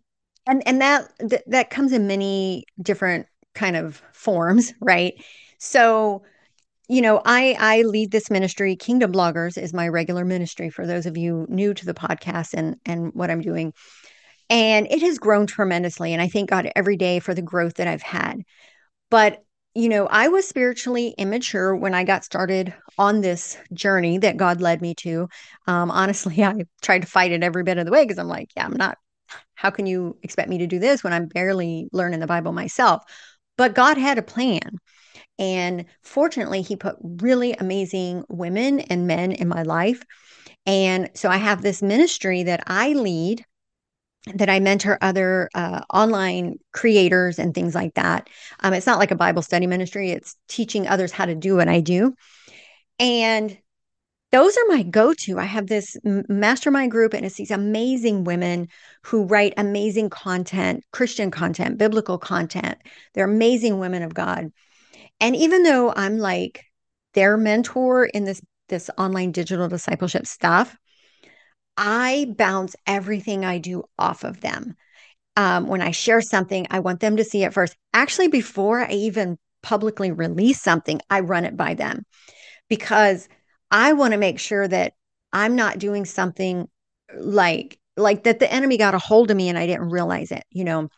and 0.50 0.66
and 0.66 0.80
that 0.80 1.10
th- 1.30 1.42
that 1.46 1.70
comes 1.70 1.92
in 1.92 2.06
many 2.06 2.64
different 2.82 3.26
kind 3.54 3.76
of 3.76 4.02
forms, 4.12 4.74
right? 4.80 5.14
So 5.58 6.22
you 6.88 7.00
know 7.00 7.22
i 7.24 7.56
i 7.58 7.82
lead 7.82 8.10
this 8.10 8.30
ministry. 8.30 8.76
Kingdom 8.76 9.12
bloggers 9.12 9.56
is 9.56 9.72
my 9.72 9.88
regular 9.88 10.24
ministry 10.24 10.70
for 10.70 10.86
those 10.86 11.06
of 11.06 11.16
you 11.16 11.46
new 11.48 11.72
to 11.74 11.86
the 11.86 11.94
podcast 11.94 12.52
and 12.54 12.76
and 12.84 13.12
what 13.14 13.30
i'm 13.30 13.40
doing. 13.40 13.72
And 14.50 14.88
it 14.90 15.00
has 15.02 15.18
grown 15.18 15.46
tremendously 15.46 16.12
and 16.12 16.20
i 16.20 16.28
thank 16.28 16.50
god 16.50 16.70
every 16.76 16.96
day 16.96 17.20
for 17.20 17.32
the 17.34 17.42
growth 17.42 17.74
that 17.74 17.88
i've 17.88 18.02
had. 18.02 18.38
But 19.10 19.38
you 19.74 19.88
know 19.88 20.08
i 20.08 20.26
was 20.28 20.48
spiritually 20.48 21.14
immature 21.16 21.76
when 21.76 21.94
i 21.94 22.02
got 22.02 22.24
started 22.24 22.74
on 22.98 23.20
this 23.20 23.56
journey 23.72 24.18
that 24.18 24.36
god 24.36 24.60
led 24.60 24.82
me 24.82 24.94
to. 24.96 25.28
Um, 25.68 25.92
honestly 25.92 26.42
i 26.52 26.64
tried 26.82 27.02
to 27.02 27.08
fight 27.08 27.30
it 27.32 27.44
every 27.44 27.62
bit 27.62 27.78
of 27.78 27.86
the 27.86 27.92
way 27.92 28.02
because 28.04 28.18
i'm 28.18 28.26
like 28.28 28.50
yeah 28.56 28.64
i'm 28.64 28.76
not 28.76 28.98
how 29.60 29.70
can 29.70 29.86
you 29.86 30.16
expect 30.22 30.48
me 30.48 30.58
to 30.58 30.66
do 30.66 30.78
this 30.78 31.04
when 31.04 31.12
i'm 31.12 31.26
barely 31.26 31.88
learning 31.92 32.20
the 32.20 32.26
bible 32.26 32.52
myself 32.52 33.02
but 33.56 33.74
god 33.74 33.98
had 33.98 34.18
a 34.18 34.22
plan 34.22 34.78
and 35.40 35.86
fortunately, 36.02 36.60
he 36.60 36.76
put 36.76 36.96
really 37.00 37.54
amazing 37.54 38.24
women 38.28 38.80
and 38.80 39.06
men 39.06 39.32
in 39.32 39.48
my 39.48 39.62
life. 39.62 40.02
And 40.66 41.10
so 41.14 41.30
I 41.30 41.38
have 41.38 41.62
this 41.62 41.82
ministry 41.82 42.42
that 42.44 42.62
I 42.66 42.92
lead 42.92 43.44
that 44.34 44.50
I 44.50 44.60
mentor 44.60 44.98
other 45.00 45.48
uh, 45.54 45.80
online 45.92 46.58
creators 46.74 47.38
and 47.38 47.54
things 47.54 47.74
like 47.74 47.94
that. 47.94 48.28
Um, 48.60 48.74
it's 48.74 48.86
not 48.86 48.98
like 48.98 49.10
a 49.10 49.16
Bible 49.16 49.40
study 49.40 49.66
ministry, 49.66 50.10
it's 50.10 50.36
teaching 50.46 50.86
others 50.86 51.10
how 51.10 51.24
to 51.24 51.34
do 51.34 51.56
what 51.56 51.68
I 51.68 51.80
do. 51.80 52.14
And 52.98 53.56
those 54.32 54.56
are 54.56 54.68
my 54.68 54.82
go 54.82 55.12
to. 55.12 55.38
I 55.38 55.44
have 55.44 55.66
this 55.66 55.96
mastermind 56.04 56.92
group, 56.92 57.14
and 57.14 57.26
it's 57.26 57.36
these 57.36 57.50
amazing 57.50 58.24
women 58.24 58.68
who 59.02 59.24
write 59.24 59.54
amazing 59.56 60.10
content, 60.10 60.84
Christian 60.92 61.30
content, 61.30 61.78
biblical 61.78 62.18
content. 62.18 62.78
They're 63.14 63.24
amazing 63.24 63.78
women 63.78 64.02
of 64.02 64.14
God. 64.14 64.52
And 65.20 65.34
even 65.34 65.64
though 65.64 65.92
I'm 65.94 66.18
like 66.18 66.64
their 67.14 67.36
mentor 67.36 68.06
in 68.06 68.24
this 68.24 68.40
this 68.68 68.88
online 68.96 69.32
digital 69.32 69.68
discipleship 69.68 70.26
stuff, 70.26 70.76
I 71.76 72.32
bounce 72.38 72.76
everything 72.86 73.44
I 73.44 73.58
do 73.58 73.82
off 73.98 74.22
of 74.22 74.40
them. 74.40 74.76
Um, 75.34 75.66
when 75.66 75.82
I 75.82 75.90
share 75.90 76.20
something, 76.20 76.68
I 76.70 76.80
want 76.80 77.00
them 77.00 77.16
to 77.16 77.24
see 77.24 77.42
it 77.42 77.52
first. 77.52 77.76
Actually, 77.92 78.28
before 78.28 78.80
I 78.80 78.90
even 78.90 79.38
publicly 79.62 80.12
release 80.12 80.60
something, 80.60 81.00
I 81.10 81.20
run 81.20 81.44
it 81.44 81.56
by 81.56 81.74
them 81.74 82.04
because 82.68 83.28
I 83.70 83.92
want 83.92 84.12
to 84.12 84.18
make 84.18 84.38
sure 84.38 84.66
that 84.66 84.94
I'm 85.32 85.56
not 85.56 85.78
doing 85.78 86.04
something 86.04 86.68
like 87.14 87.78
like 87.96 88.24
that 88.24 88.38
the 88.38 88.52
enemy 88.52 88.78
got 88.78 88.94
a 88.94 88.98
hold 88.98 89.30
of 89.30 89.36
me 89.36 89.48
and 89.48 89.58
I 89.58 89.66
didn't 89.66 89.90
realize 89.90 90.30
it. 90.32 90.44
You 90.50 90.64
know, 90.64 90.88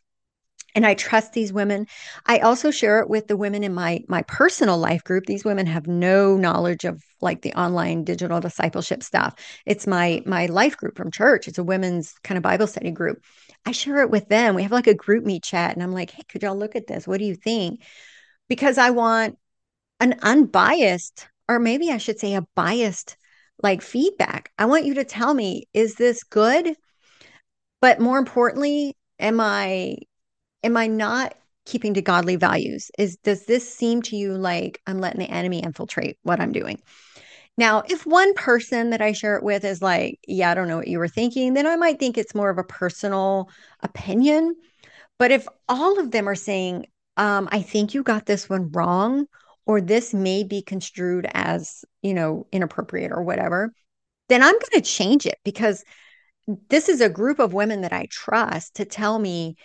and 0.75 0.87
I 0.87 0.95
trust 0.95 1.33
these 1.33 1.53
women. 1.53 1.87
I 2.27 2.39
also 2.39 2.71
share 2.71 3.01
it 3.01 3.11
with 3.11 3.27
the 3.29 3.37
women 3.37 3.63
in 3.65 3.75
my 3.75 4.01
my 4.09 4.23
personal 4.23 4.79
life 4.79 5.05
group. 5.05 5.27
These 5.27 5.45
women 5.45 5.67
have 5.67 5.87
no 5.87 6.37
knowledge 6.37 6.85
of 6.85 7.03
like 7.21 7.43
the 7.43 7.53
online 7.55 8.05
digital 8.05 8.41
discipleship 8.41 9.03
stuff. 9.03 9.35
It's 9.67 9.87
my 9.87 10.23
my 10.27 10.47
life 10.47 10.77
group 10.77 10.97
from 10.97 11.11
church. 11.11 11.49
It's 11.49 11.59
a 11.59 11.65
women's 11.65 12.15
kind 12.25 12.37
of 12.37 12.43
Bible 12.43 12.67
study 12.67 12.91
group. 12.91 13.23
I 13.67 13.73
share 13.73 14.01
it 14.03 14.11
with 14.11 14.29
them. 14.29 14.55
We 14.55 14.63
have 14.63 14.73
like 14.73 14.87
a 14.87 14.95
GroupMe 14.95 15.43
chat 15.43 15.75
and 15.75 15.83
I'm 15.83 15.93
like, 15.93 16.11
"Hey, 16.11 16.23
could 16.29 16.43
y'all 16.43 16.57
look 16.57 16.75
at 16.77 16.87
this? 16.87 17.07
What 17.07 17.19
do 17.19 17.25
you 17.25 17.35
think?" 17.37 17.83
Because 18.49 18.79
I 18.79 18.91
want 18.91 19.39
an 20.01 20.17
unbiased 20.23 21.29
or 21.53 21.59
maybe 21.59 21.91
I 21.91 21.99
should 21.99 22.19
say 22.19 22.35
a 22.35 22.47
biased 22.55 23.17
like 23.63 23.83
feedback. 23.83 24.51
I 24.59 24.65
want 24.65 24.87
you 24.87 24.95
to 24.95 25.05
tell 25.05 25.35
me, 25.35 25.69
is 25.75 25.97
this 25.97 26.25
good? 26.25 26.75
But 27.81 28.01
more 28.01 28.19
importantly, 28.19 28.97
am 29.19 29.39
I 29.41 29.97
am 30.63 30.77
I 30.77 30.87
not 30.87 31.35
keeping 31.67 31.95
to 31.95 32.03
godly 32.03 32.37
values? 32.37 32.91
Is 32.99 33.17
does 33.17 33.45
this 33.45 33.73
seem 33.73 34.01
to 34.03 34.17
you 34.17 34.33
like 34.35 34.81
I'm 34.87 34.99
letting 34.99 35.21
the 35.21 35.31
enemy 35.31 35.63
infiltrate 35.63 36.17
what 36.23 36.41
I'm 36.41 36.53
doing? 36.53 36.81
Now, 37.59 37.83
if 37.87 38.07
one 38.07 38.33
person 38.33 38.91
that 38.91 39.03
I 39.03 39.13
share 39.13 39.37
it 39.37 39.43
with 39.43 39.63
is 39.65 39.83
like, 39.83 40.19
yeah, 40.27 40.51
I 40.51 40.55
don't 40.55 40.69
know 40.69 40.79
what 40.79 40.89
you 40.89 40.99
were 40.99 41.09
thinking, 41.09 41.53
then 41.53 41.67
I 41.67 41.77
might 41.77 41.99
think 41.99 42.17
it's 42.17 42.35
more 42.35 42.49
of 42.49 42.57
a 42.57 42.65
personal 42.65 43.51
opinion. 43.81 44.55
But 45.19 45.33
if 45.33 45.47
all 45.69 46.01
of 46.01 46.11
them 46.11 46.29
are 46.31 46.35
saying, 46.35 46.87
um, 47.19 47.49
I 47.53 47.61
think 47.61 47.93
you 47.93 48.03
got 48.03 48.25
this 48.25 48.49
one 48.49 48.71
wrong, 48.73 49.27
or 49.67 49.81
this 49.81 50.13
may 50.13 50.45
be 50.45 50.63
construed 50.63 51.27
as, 51.33 51.85
you 52.03 52.15
know, 52.15 52.47
inappropriate 52.53 53.13
or 53.13 53.23
whatever, 53.23 53.73
then 54.29 54.43
I'm 54.43 54.55
going 54.55 54.71
to 54.75 54.81
change 54.81 55.27
it 55.27 55.39
because 55.45 55.85
this 56.69 56.89
is 56.89 57.01
a 57.01 57.09
group 57.09 57.39
of 57.39 57.53
women 57.53 57.83
that 57.83 57.93
I 57.93 58.07
trust 58.11 58.77
to 58.77 58.85
tell 58.85 59.19
me 59.19 59.57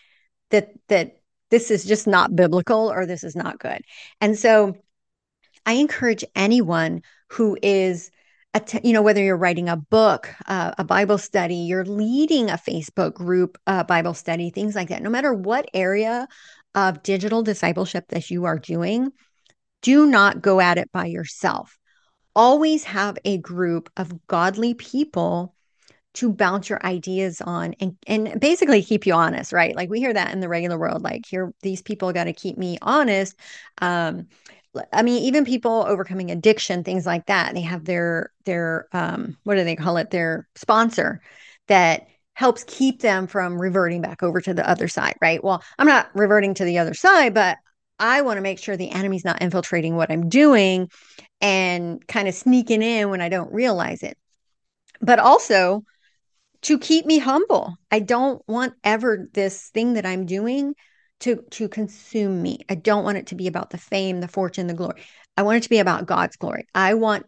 that 0.51 0.69
that 0.89 1.17
this 1.49 1.71
is 1.71 1.85
just 1.85 2.07
not 2.07 2.35
biblical 2.35 2.91
or 2.91 3.05
this 3.05 3.23
is 3.23 3.35
not 3.35 3.59
good. 3.59 3.81
And 4.21 4.37
so 4.37 4.75
I 5.65 5.73
encourage 5.73 6.23
anyone 6.35 7.01
who 7.29 7.57
is 7.61 8.11
you 8.81 8.93
know 8.93 9.03
whether 9.03 9.21
you're 9.21 9.37
writing 9.37 9.69
a 9.69 9.77
book 9.77 10.33
uh, 10.47 10.71
a 10.79 10.83
bible 10.83 11.19
study 11.19 11.55
you're 11.55 11.85
leading 11.85 12.49
a 12.49 12.57
facebook 12.57 13.13
group 13.13 13.55
uh, 13.67 13.83
bible 13.83 14.15
study 14.15 14.49
things 14.49 14.73
like 14.73 14.89
that 14.89 15.03
no 15.03 15.11
matter 15.11 15.31
what 15.31 15.69
area 15.75 16.27
of 16.73 17.03
digital 17.03 17.43
discipleship 17.43 18.05
that 18.09 18.31
you 18.31 18.45
are 18.45 18.57
doing 18.57 19.11
do 19.81 20.05
not 20.05 20.41
go 20.41 20.59
at 20.59 20.77
it 20.77 20.91
by 20.91 21.05
yourself 21.05 21.77
always 22.37 22.83
have 22.83 23.17
a 23.25 23.39
group 23.39 23.89
of 23.97 24.13
godly 24.27 24.75
people 24.75 25.55
to 26.13 26.31
bounce 26.31 26.69
your 26.69 26.83
ideas 26.85 27.41
on 27.41 27.73
and 27.79 27.97
and 28.07 28.39
basically 28.39 28.81
keep 28.83 29.05
you 29.05 29.13
honest, 29.13 29.51
right? 29.51 29.75
Like 29.75 29.89
we 29.89 29.99
hear 29.99 30.13
that 30.13 30.31
in 30.33 30.39
the 30.39 30.47
regular 30.47 30.77
world, 30.77 31.01
like 31.01 31.25
here 31.27 31.51
these 31.61 31.81
people 31.81 32.13
got 32.13 32.25
to 32.25 32.33
keep 32.33 32.57
me 32.57 32.77
honest. 32.81 33.35
Um, 33.81 34.27
I 34.93 35.01
mean, 35.01 35.23
even 35.23 35.45
people 35.45 35.83
overcoming 35.87 36.29
addiction, 36.29 36.83
things 36.83 37.07
like 37.07 37.25
that, 37.25 37.55
they 37.55 37.61
have 37.61 37.85
their 37.85 38.31
their 38.45 38.87
um, 38.93 39.35
what 39.43 39.55
do 39.55 39.63
they 39.63 39.75
call 39.75 39.97
it? 39.97 40.11
Their 40.11 40.47
sponsor 40.55 41.21
that 41.67 42.07
helps 42.33 42.63
keep 42.65 43.01
them 43.01 43.25
from 43.25 43.59
reverting 43.59 44.01
back 44.01 44.21
over 44.21 44.41
to 44.41 44.53
the 44.53 44.67
other 44.67 44.87
side, 44.87 45.15
right? 45.21 45.43
Well, 45.43 45.63
I'm 45.79 45.87
not 45.87 46.09
reverting 46.13 46.53
to 46.55 46.65
the 46.65 46.77
other 46.77 46.93
side, 46.93 47.33
but 47.33 47.57
I 47.99 48.21
want 48.21 48.37
to 48.37 48.41
make 48.41 48.59
sure 48.59 48.77
the 48.77 48.91
enemy's 48.91 49.25
not 49.25 49.41
infiltrating 49.41 49.95
what 49.95 50.11
I'm 50.11 50.29
doing 50.29 50.89
and 51.41 52.05
kind 52.07 52.27
of 52.27 52.35
sneaking 52.35 52.81
in 52.81 53.09
when 53.09 53.21
I 53.21 53.29
don't 53.29 53.51
realize 53.51 54.03
it. 54.03 54.17
But 55.01 55.19
also, 55.19 55.83
to 56.63 56.79
keep 56.79 57.05
me 57.05 57.19
humble. 57.19 57.77
I 57.91 57.99
don't 57.99 58.41
want 58.47 58.73
ever 58.83 59.27
this 59.33 59.69
thing 59.69 59.93
that 59.93 60.05
I'm 60.05 60.25
doing 60.25 60.73
to 61.21 61.43
to 61.51 61.67
consume 61.69 62.41
me. 62.41 62.59
I 62.69 62.75
don't 62.75 63.03
want 63.03 63.17
it 63.17 63.27
to 63.27 63.35
be 63.35 63.47
about 63.47 63.69
the 63.69 63.77
fame, 63.77 64.21
the 64.21 64.27
fortune, 64.27 64.67
the 64.67 64.73
glory. 64.73 65.01
I 65.35 65.43
want 65.43 65.57
it 65.57 65.63
to 65.63 65.69
be 65.69 65.79
about 65.79 66.05
God's 66.05 66.35
glory. 66.35 66.67
I 66.75 66.95
want 66.95 67.25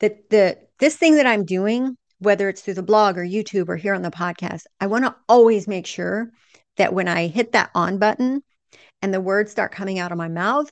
that 0.00 0.30
the 0.30 0.58
this 0.78 0.96
thing 0.96 1.16
that 1.16 1.26
I'm 1.26 1.44
doing, 1.44 1.96
whether 2.18 2.48
it's 2.48 2.62
through 2.62 2.74
the 2.74 2.82
blog 2.82 3.16
or 3.18 3.24
YouTube 3.24 3.68
or 3.68 3.76
here 3.76 3.94
on 3.94 4.02
the 4.02 4.10
podcast, 4.10 4.64
I 4.80 4.86
want 4.88 5.04
to 5.04 5.14
always 5.28 5.68
make 5.68 5.86
sure 5.86 6.30
that 6.76 6.94
when 6.94 7.08
I 7.08 7.26
hit 7.26 7.52
that 7.52 7.70
on 7.74 7.98
button 7.98 8.42
and 9.02 9.12
the 9.12 9.20
words 9.20 9.50
start 9.50 9.72
coming 9.72 9.98
out 9.98 10.12
of 10.12 10.18
my 10.18 10.28
mouth, 10.28 10.70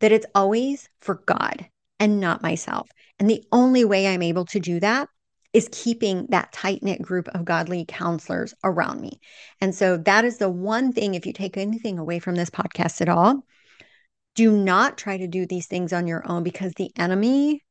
that 0.00 0.12
it's 0.12 0.26
always 0.34 0.88
for 1.00 1.22
God 1.26 1.66
and 2.00 2.20
not 2.20 2.42
myself. 2.42 2.88
And 3.18 3.30
the 3.30 3.44
only 3.52 3.84
way 3.84 4.06
I'm 4.06 4.22
able 4.22 4.46
to 4.46 4.60
do 4.60 4.80
that 4.80 5.08
is 5.52 5.68
keeping 5.72 6.26
that 6.28 6.52
tight 6.52 6.82
knit 6.82 7.00
group 7.00 7.28
of 7.28 7.44
godly 7.44 7.86
counselors 7.88 8.52
around 8.62 9.00
me. 9.00 9.20
And 9.60 9.74
so 9.74 9.96
that 9.98 10.24
is 10.24 10.36
the 10.36 10.50
one 10.50 10.92
thing, 10.92 11.14
if 11.14 11.24
you 11.24 11.32
take 11.32 11.56
anything 11.56 11.98
away 11.98 12.18
from 12.18 12.34
this 12.34 12.50
podcast 12.50 13.00
at 13.00 13.08
all, 13.08 13.42
do 14.34 14.52
not 14.52 14.98
try 14.98 15.16
to 15.16 15.26
do 15.26 15.46
these 15.46 15.66
things 15.66 15.94
on 15.94 16.06
your 16.06 16.30
own 16.30 16.42
because 16.42 16.72
the 16.76 16.90
enemy 16.96 17.62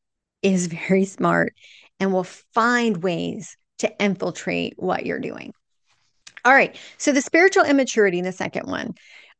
is 0.42 0.68
very 0.88 1.06
smart 1.06 1.54
and 2.00 2.12
will 2.12 2.24
find 2.24 3.04
ways 3.04 3.56
to 3.80 4.04
infiltrate 4.04 4.74
what 4.78 5.06
you're 5.06 5.20
doing. 5.20 5.54
All 6.44 6.54
right. 6.54 6.76
So 6.98 7.12
the 7.12 7.22
spiritual 7.22 7.66
immaturity, 7.66 8.22
the 8.22 8.32
second 8.32 8.68
one, 8.68 8.94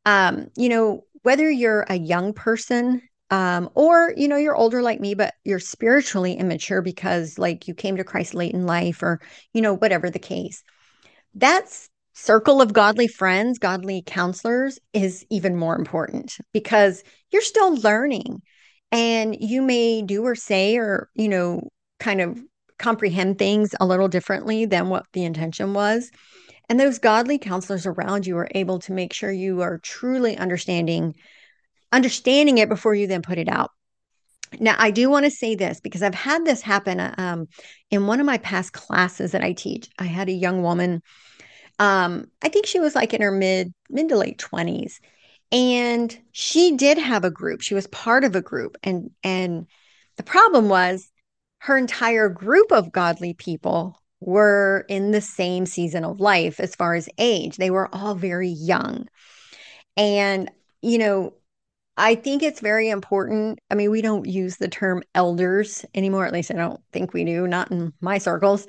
um, 0.06 0.46
you 0.56 0.70
know, 0.70 1.04
whether 1.22 1.50
you're 1.50 1.84
a 1.90 1.98
young 1.98 2.32
person 2.32 3.02
um, 3.30 3.68
or 3.74 4.14
you 4.16 4.28
know 4.28 4.36
you're 4.36 4.56
older 4.56 4.82
like 4.82 5.00
me 5.00 5.14
but 5.14 5.34
you're 5.44 5.58
spiritually 5.58 6.34
immature 6.34 6.80
because 6.80 7.38
like 7.38 7.66
you 7.66 7.74
came 7.74 7.96
to 7.96 8.04
christ 8.04 8.34
late 8.34 8.54
in 8.54 8.66
life 8.66 9.02
or 9.02 9.20
you 9.52 9.60
know 9.60 9.74
whatever 9.74 10.10
the 10.10 10.18
case 10.18 10.62
that's 11.34 11.88
circle 12.12 12.62
of 12.62 12.72
godly 12.72 13.08
friends 13.08 13.58
godly 13.58 14.02
counselors 14.06 14.78
is 14.92 15.26
even 15.30 15.56
more 15.56 15.76
important 15.76 16.36
because 16.52 17.02
you're 17.30 17.42
still 17.42 17.74
learning 17.76 18.40
and 18.92 19.36
you 19.40 19.60
may 19.60 20.02
do 20.02 20.24
or 20.24 20.36
say 20.36 20.76
or 20.76 21.08
you 21.14 21.28
know 21.28 21.68
kind 21.98 22.20
of 22.20 22.40
comprehend 22.78 23.38
things 23.38 23.74
a 23.80 23.86
little 23.86 24.08
differently 24.08 24.66
than 24.66 24.88
what 24.88 25.04
the 25.14 25.24
intention 25.24 25.74
was 25.74 26.10
and 26.68 26.80
those 26.80 26.98
godly 26.98 27.38
counselors 27.38 27.86
around 27.86 28.26
you 28.26 28.36
are 28.38 28.48
able 28.54 28.78
to 28.80 28.92
make 28.92 29.12
sure 29.12 29.30
you 29.30 29.62
are 29.62 29.78
truly 29.78 30.36
understanding 30.36 31.14
understanding 31.92 32.58
it 32.58 32.68
before 32.68 32.94
you 32.94 33.06
then 33.06 33.22
put 33.22 33.38
it 33.38 33.48
out. 33.48 33.70
now, 34.58 34.74
I 34.78 34.90
do 34.90 35.08
want 35.08 35.24
to 35.24 35.30
say 35.30 35.54
this 35.54 35.80
because 35.80 36.02
I've 36.02 36.14
had 36.14 36.44
this 36.44 36.60
happen 36.60 37.00
um, 37.18 37.46
in 37.90 38.06
one 38.06 38.20
of 38.20 38.26
my 38.26 38.38
past 38.38 38.72
classes 38.72 39.32
that 39.32 39.42
I 39.42 39.52
teach. 39.52 39.88
I 39.98 40.04
had 40.04 40.28
a 40.28 40.32
young 40.32 40.62
woman. 40.62 41.02
Um, 41.78 42.26
I 42.42 42.48
think 42.48 42.66
she 42.66 42.80
was 42.80 42.94
like 42.94 43.14
in 43.14 43.22
her 43.22 43.30
mid 43.30 43.72
mid 43.90 44.08
to 44.08 44.16
late 44.16 44.38
twenties, 44.38 45.00
and 45.52 46.16
she 46.32 46.76
did 46.76 46.98
have 46.98 47.24
a 47.24 47.30
group. 47.30 47.60
She 47.60 47.74
was 47.74 47.86
part 47.88 48.24
of 48.24 48.34
a 48.34 48.42
group, 48.42 48.76
and 48.82 49.10
and 49.22 49.66
the 50.16 50.22
problem 50.22 50.68
was 50.68 51.10
her 51.58 51.76
entire 51.76 52.28
group 52.28 52.72
of 52.72 52.92
godly 52.92 53.34
people 53.34 54.00
were 54.20 54.84
in 54.88 55.10
the 55.10 55.20
same 55.20 55.66
season 55.66 56.04
of 56.04 56.20
life 56.20 56.60
as 56.60 56.74
far 56.74 56.94
as 56.94 57.08
age. 57.18 57.56
They 57.56 57.70
were 57.70 57.94
all 57.94 58.14
very 58.14 58.48
young, 58.48 59.06
and 59.96 60.50
you 60.82 60.98
know 60.98 61.34
I 61.96 62.14
think 62.14 62.42
it's 62.42 62.60
very 62.60 62.90
important. 62.90 63.58
I 63.70 63.74
mean, 63.74 63.90
we 63.90 64.02
don't 64.02 64.26
use 64.26 64.56
the 64.56 64.68
term 64.68 65.02
elders 65.14 65.84
anymore, 65.94 66.26
at 66.26 66.32
least 66.32 66.50
I 66.50 66.54
don't 66.54 66.80
think 66.92 67.14
we 67.14 67.24
do, 67.24 67.46
not 67.46 67.70
in 67.70 67.92
my 68.00 68.18
circles. 68.18 68.66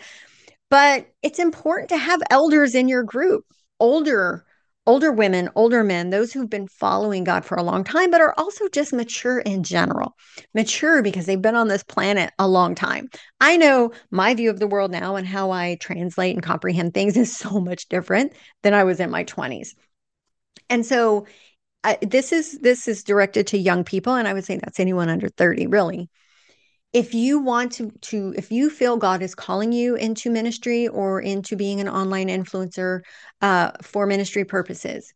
But 0.69 1.07
it's 1.21 1.39
important 1.39 1.89
to 1.89 1.97
have 1.97 2.21
elders 2.29 2.75
in 2.75 2.87
your 2.87 3.03
group, 3.03 3.45
older 3.79 4.45
older 4.87 5.11
women, 5.11 5.49
older 5.53 5.83
men, 5.83 6.09
those 6.09 6.33
who've 6.33 6.49
been 6.49 6.67
following 6.67 7.23
God 7.23 7.45
for 7.45 7.55
a 7.55 7.63
long 7.63 7.83
time 7.83 8.09
but 8.09 8.21
are 8.21 8.33
also 8.37 8.67
just 8.69 8.93
mature 8.93 9.39
in 9.39 9.61
general. 9.61 10.15
Mature 10.55 11.03
because 11.03 11.25
they've 11.25 11.41
been 11.41 11.55
on 11.55 11.67
this 11.67 11.83
planet 11.83 12.31
a 12.39 12.47
long 12.47 12.73
time. 12.73 13.09
I 13.39 13.57
know 13.57 13.91
my 14.09 14.33
view 14.33 14.49
of 14.49 14.59
the 14.59 14.67
world 14.67 14.89
now 14.89 15.17
and 15.17 15.27
how 15.27 15.51
I 15.51 15.75
translate 15.75 16.35
and 16.35 16.43
comprehend 16.43 16.93
things 16.93 17.17
is 17.17 17.37
so 17.37 17.59
much 17.59 17.89
different 17.89 18.33
than 18.63 18.73
I 18.73 18.85
was 18.85 18.99
in 18.99 19.11
my 19.11 19.25
20s. 19.25 19.75
And 20.69 20.85
so 20.85 21.27
uh, 21.83 21.95
this 22.01 22.31
is 22.31 22.57
this 22.59 22.87
is 22.87 23.03
directed 23.03 23.47
to 23.47 23.57
young 23.57 23.83
people 23.83 24.15
and 24.15 24.27
i 24.27 24.33
would 24.33 24.43
say 24.43 24.57
that's 24.57 24.79
anyone 24.79 25.09
under 25.09 25.29
30 25.29 25.67
really 25.67 26.09
if 26.93 27.13
you 27.13 27.39
want 27.39 27.71
to 27.73 27.91
to 28.01 28.33
if 28.37 28.51
you 28.51 28.69
feel 28.69 28.97
god 28.97 29.21
is 29.21 29.35
calling 29.35 29.71
you 29.71 29.95
into 29.95 30.29
ministry 30.29 30.87
or 30.87 31.21
into 31.21 31.55
being 31.55 31.81
an 31.81 31.89
online 31.89 32.27
influencer 32.27 33.01
uh, 33.41 33.71
for 33.81 34.05
ministry 34.05 34.45
purposes 34.45 35.13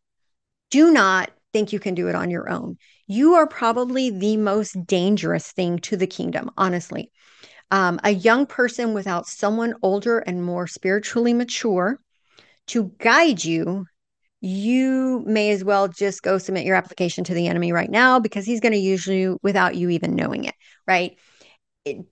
do 0.69 0.91
not 0.91 1.31
think 1.53 1.73
you 1.73 1.79
can 1.79 1.95
do 1.95 2.07
it 2.07 2.15
on 2.15 2.29
your 2.29 2.49
own 2.49 2.77
you 3.07 3.33
are 3.33 3.47
probably 3.47 4.09
the 4.09 4.37
most 4.37 4.75
dangerous 4.85 5.51
thing 5.51 5.79
to 5.79 5.97
the 5.97 6.07
kingdom 6.07 6.49
honestly 6.57 7.11
um, 7.71 7.99
a 8.03 8.11
young 8.11 8.45
person 8.45 8.93
without 8.93 9.27
someone 9.27 9.73
older 9.81 10.19
and 10.19 10.43
more 10.43 10.67
spiritually 10.67 11.33
mature 11.33 11.99
to 12.67 12.91
guide 12.99 13.43
you 13.43 13.85
you 14.41 15.23
may 15.27 15.51
as 15.51 15.63
well 15.63 15.87
just 15.87 16.23
go 16.23 16.39
submit 16.39 16.65
your 16.65 16.75
application 16.75 17.23
to 17.23 17.33
the 17.35 17.47
enemy 17.47 17.71
right 17.71 17.91
now 17.91 18.19
because 18.19 18.43
he's 18.43 18.59
going 18.59 18.71
to 18.71 18.77
use 18.77 19.05
you 19.05 19.37
without 19.43 19.75
you 19.75 19.89
even 19.91 20.15
knowing 20.15 20.45
it, 20.45 20.55
right? 20.87 21.15
It, 21.85 22.05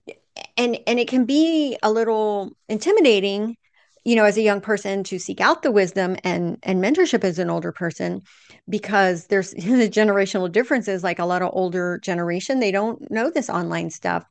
and 0.56 0.78
and 0.86 0.98
it 0.98 1.08
can 1.08 1.24
be 1.24 1.76
a 1.82 1.90
little 1.90 2.52
intimidating, 2.68 3.56
you 4.04 4.16
know, 4.16 4.24
as 4.24 4.36
a 4.36 4.42
young 4.42 4.60
person 4.60 5.04
to 5.04 5.18
seek 5.18 5.40
out 5.40 5.62
the 5.62 5.70
wisdom 5.70 6.16
and 6.24 6.58
and 6.62 6.82
mentorship 6.82 7.24
as 7.24 7.38
an 7.38 7.50
older 7.50 7.72
person 7.72 8.22
because 8.68 9.26
there's 9.26 9.52
the 9.52 9.88
generational 9.90 10.50
differences 10.50 11.04
like 11.04 11.18
a 11.18 11.24
lot 11.24 11.42
of 11.42 11.50
older 11.52 11.98
generation 12.02 12.60
they 12.60 12.72
don't 12.72 13.10
know 13.10 13.30
this 13.30 13.50
online 13.50 13.90
stuff. 13.90 14.24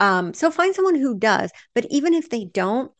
Um, 0.00 0.34
so 0.34 0.50
find 0.50 0.74
someone 0.74 0.96
who 0.96 1.16
does, 1.18 1.50
but 1.74 1.86
even 1.90 2.12
if 2.14 2.28
they 2.28 2.44
don't, 2.44 2.90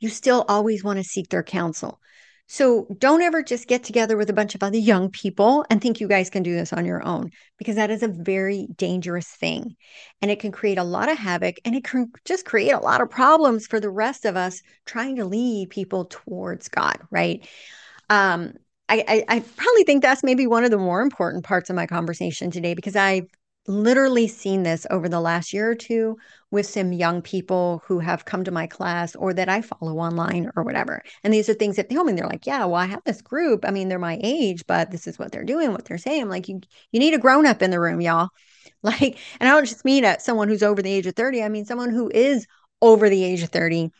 you 0.00 0.08
still 0.08 0.44
always 0.48 0.82
want 0.82 0.98
to 0.98 1.04
seek 1.04 1.28
their 1.28 1.42
counsel 1.42 2.00
so 2.48 2.86
don't 2.98 3.22
ever 3.22 3.42
just 3.42 3.66
get 3.66 3.82
together 3.82 4.16
with 4.16 4.30
a 4.30 4.34
bunch 4.34 4.54
of 4.54 4.62
other 4.62 4.78
young 4.78 5.10
people 5.10 5.64
and 5.68 5.80
think 5.80 6.00
you 6.00 6.06
guys 6.06 6.30
can 6.30 6.44
do 6.44 6.54
this 6.54 6.72
on 6.72 6.84
your 6.84 7.04
own 7.04 7.30
because 7.58 7.74
that 7.74 7.90
is 7.90 8.04
a 8.04 8.08
very 8.08 8.68
dangerous 8.76 9.26
thing. 9.26 9.74
And 10.22 10.30
it 10.30 10.38
can 10.38 10.52
create 10.52 10.78
a 10.78 10.84
lot 10.84 11.10
of 11.10 11.18
havoc 11.18 11.56
and 11.64 11.74
it 11.74 11.82
can 11.82 12.12
just 12.24 12.44
create 12.44 12.70
a 12.70 12.78
lot 12.78 13.00
of 13.00 13.10
problems 13.10 13.66
for 13.66 13.80
the 13.80 13.90
rest 13.90 14.24
of 14.24 14.36
us 14.36 14.62
trying 14.84 15.16
to 15.16 15.24
lead 15.24 15.70
people 15.70 16.04
towards 16.04 16.68
God, 16.68 16.98
right? 17.10 17.46
Um, 18.10 18.52
I, 18.88 19.04
I, 19.08 19.36
I 19.36 19.40
probably 19.40 19.82
think 19.82 20.02
that's 20.02 20.22
maybe 20.22 20.46
one 20.46 20.62
of 20.62 20.70
the 20.70 20.78
more 20.78 21.00
important 21.00 21.44
parts 21.44 21.68
of 21.68 21.74
my 21.74 21.86
conversation 21.86 22.52
today 22.52 22.74
because 22.74 22.94
I've 22.94 23.26
literally 23.68 24.28
seen 24.28 24.62
this 24.62 24.86
over 24.90 25.08
the 25.08 25.20
last 25.20 25.52
year 25.52 25.70
or 25.70 25.74
two 25.74 26.16
with 26.50 26.66
some 26.66 26.92
young 26.92 27.22
people 27.22 27.82
who 27.86 27.98
have 27.98 28.24
come 28.24 28.44
to 28.44 28.50
my 28.50 28.66
class 28.66 29.14
or 29.16 29.32
that 29.34 29.48
I 29.48 29.62
follow 29.62 29.98
online 29.98 30.50
or 30.56 30.62
whatever. 30.62 31.02
And 31.24 31.32
these 31.32 31.48
are 31.48 31.54
things 31.54 31.76
that 31.76 31.88
they 31.88 31.94
tell 31.94 32.04
me. 32.04 32.12
They're 32.12 32.26
like, 32.26 32.46
yeah, 32.46 32.64
well, 32.64 32.76
I 32.76 32.86
have 32.86 33.02
this 33.04 33.22
group. 33.22 33.64
I 33.64 33.70
mean, 33.70 33.88
they're 33.88 33.98
my 33.98 34.18
age, 34.22 34.64
but 34.66 34.90
this 34.90 35.06
is 35.06 35.18
what 35.18 35.32
they're 35.32 35.44
doing, 35.44 35.72
what 35.72 35.84
they're 35.84 35.98
saying. 35.98 36.22
I'm 36.22 36.28
like, 36.28 36.48
you, 36.48 36.60
you 36.92 37.00
need 37.00 37.14
a 37.14 37.18
grown 37.18 37.46
up 37.46 37.62
in 37.62 37.70
the 37.70 37.80
room, 37.80 38.00
y'all. 38.00 38.28
Like, 38.82 39.18
and 39.40 39.48
I 39.48 39.52
don't 39.52 39.66
just 39.66 39.84
mean 39.84 40.04
at 40.04 40.22
someone 40.22 40.48
who's 40.48 40.62
over 40.62 40.80
the 40.80 40.92
age 40.92 41.06
of 41.06 41.16
30. 41.16 41.42
I 41.42 41.48
mean, 41.48 41.64
someone 41.64 41.90
who 41.90 42.10
is 42.12 42.46
over 42.82 43.08
the 43.08 43.24
age 43.24 43.42
of 43.42 43.48
30 43.48 43.90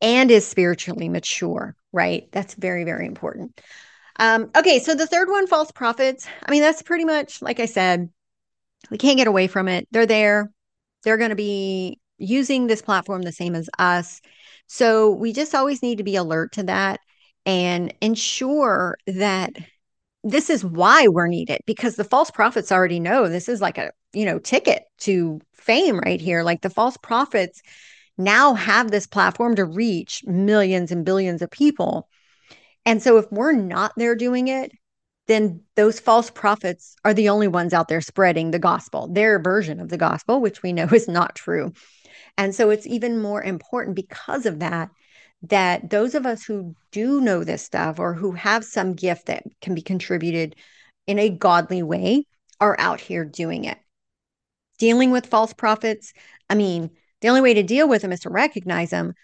and 0.00 0.30
is 0.30 0.46
spiritually 0.46 1.08
mature, 1.08 1.76
right? 1.92 2.28
That's 2.32 2.54
very, 2.54 2.84
very 2.84 3.06
important. 3.06 3.60
Um, 4.18 4.50
okay, 4.56 4.78
so 4.80 4.94
the 4.94 5.06
third 5.06 5.28
one, 5.28 5.46
false 5.46 5.70
prophets. 5.70 6.26
I 6.44 6.50
mean, 6.50 6.62
that's 6.62 6.82
pretty 6.82 7.04
much, 7.04 7.40
like 7.40 7.60
I 7.60 7.66
said, 7.66 8.10
we 8.90 8.98
can't 8.98 9.16
get 9.16 9.26
away 9.26 9.46
from 9.46 9.68
it. 9.68 9.86
They're 9.90 10.06
there. 10.06 10.50
They're 11.04 11.16
going 11.16 11.30
to 11.30 11.36
be 11.36 12.00
using 12.18 12.66
this 12.66 12.82
platform 12.82 13.22
the 13.22 13.32
same 13.32 13.54
as 13.54 13.68
us. 13.78 14.20
So 14.66 15.10
we 15.10 15.32
just 15.32 15.54
always 15.54 15.82
need 15.82 15.98
to 15.98 16.04
be 16.04 16.16
alert 16.16 16.52
to 16.52 16.62
that 16.64 17.00
and 17.44 17.92
ensure 18.00 18.96
that 19.06 19.52
this 20.24 20.50
is 20.50 20.64
why 20.64 21.08
we're 21.08 21.26
needed 21.26 21.60
because 21.66 21.96
the 21.96 22.04
false 22.04 22.30
prophets 22.30 22.70
already 22.70 23.00
know 23.00 23.28
this 23.28 23.48
is 23.48 23.60
like 23.60 23.76
a, 23.76 23.90
you 24.12 24.24
know, 24.24 24.38
ticket 24.38 24.84
to 24.98 25.40
fame 25.54 25.98
right 25.98 26.20
here. 26.20 26.44
Like 26.44 26.62
the 26.62 26.70
false 26.70 26.96
prophets 26.96 27.60
now 28.16 28.54
have 28.54 28.90
this 28.90 29.06
platform 29.06 29.56
to 29.56 29.64
reach 29.64 30.22
millions 30.24 30.92
and 30.92 31.04
billions 31.04 31.42
of 31.42 31.50
people. 31.50 32.08
And 32.84 33.02
so 33.02 33.16
if 33.18 33.30
we're 33.32 33.52
not 33.52 33.92
there 33.96 34.14
doing 34.14 34.48
it, 34.48 34.72
then 35.28 35.60
those 35.76 36.00
false 36.00 36.30
prophets 36.30 36.96
are 37.04 37.14
the 37.14 37.28
only 37.28 37.48
ones 37.48 37.72
out 37.72 37.88
there 37.88 38.00
spreading 38.00 38.50
the 38.50 38.58
gospel, 38.58 39.08
their 39.08 39.38
version 39.38 39.80
of 39.80 39.88
the 39.88 39.96
gospel, 39.96 40.40
which 40.40 40.62
we 40.62 40.72
know 40.72 40.86
is 40.92 41.08
not 41.08 41.34
true. 41.34 41.72
And 42.36 42.54
so 42.54 42.70
it's 42.70 42.86
even 42.86 43.20
more 43.20 43.42
important 43.42 43.96
because 43.96 44.46
of 44.46 44.60
that, 44.60 44.90
that 45.42 45.90
those 45.90 46.14
of 46.14 46.26
us 46.26 46.44
who 46.44 46.74
do 46.90 47.20
know 47.20 47.44
this 47.44 47.62
stuff 47.62 47.98
or 47.98 48.14
who 48.14 48.32
have 48.32 48.64
some 48.64 48.94
gift 48.94 49.26
that 49.26 49.44
can 49.60 49.74
be 49.74 49.82
contributed 49.82 50.56
in 51.06 51.18
a 51.18 51.30
godly 51.30 51.82
way 51.82 52.26
are 52.60 52.76
out 52.78 53.00
here 53.00 53.24
doing 53.24 53.64
it. 53.64 53.78
Dealing 54.78 55.10
with 55.10 55.26
false 55.26 55.52
prophets, 55.52 56.12
I 56.48 56.54
mean, 56.54 56.90
the 57.20 57.28
only 57.28 57.40
way 57.40 57.54
to 57.54 57.62
deal 57.62 57.88
with 57.88 58.02
them 58.02 58.12
is 58.12 58.20
to 58.20 58.30
recognize 58.30 58.90
them. 58.90 59.14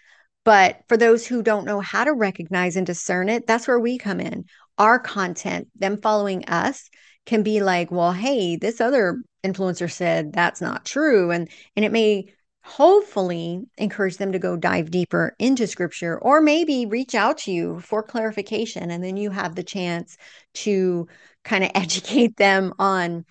But 0.45 0.81
for 0.87 0.97
those 0.97 1.27
who 1.27 1.43
don't 1.43 1.65
know 1.65 1.79
how 1.79 2.05
to 2.05 2.13
recognize 2.13 2.75
and 2.75 2.85
discern 2.85 3.27
it, 3.29 3.45
that's 3.45 3.67
where 3.67 3.79
we 3.79 3.97
come 3.97 4.19
in 4.19 4.45
our 4.79 4.97
content, 4.99 5.67
them 5.75 6.01
following 6.01 6.45
us 6.45 6.89
can 7.25 7.43
be 7.43 7.61
like, 7.61 7.91
well, 7.91 8.13
hey, 8.13 8.55
this 8.55 8.81
other 8.81 9.21
influencer 9.43 9.91
said 9.91 10.33
that's 10.33 10.61
not 10.61 10.85
true. 10.85 11.31
And 11.31 11.49
and 11.75 11.85
it 11.85 11.91
may 11.91 12.33
hopefully 12.63 13.61
encourage 13.77 14.17
them 14.17 14.31
to 14.31 14.39
go 14.39 14.55
dive 14.57 14.91
deeper 14.91 15.35
into 15.39 15.65
scripture 15.67 16.19
or 16.19 16.41
maybe 16.41 16.85
reach 16.85 17.15
out 17.15 17.37
to 17.39 17.51
you 17.51 17.79
for 17.79 18.03
clarification. 18.03 18.91
And 18.91 19.03
then 19.03 19.17
you 19.17 19.31
have 19.31 19.55
the 19.55 19.63
chance 19.63 20.17
to 20.55 21.07
kind 21.43 21.63
of 21.63 21.71
educate 21.75 22.37
them 22.37 22.73
on 22.79 23.25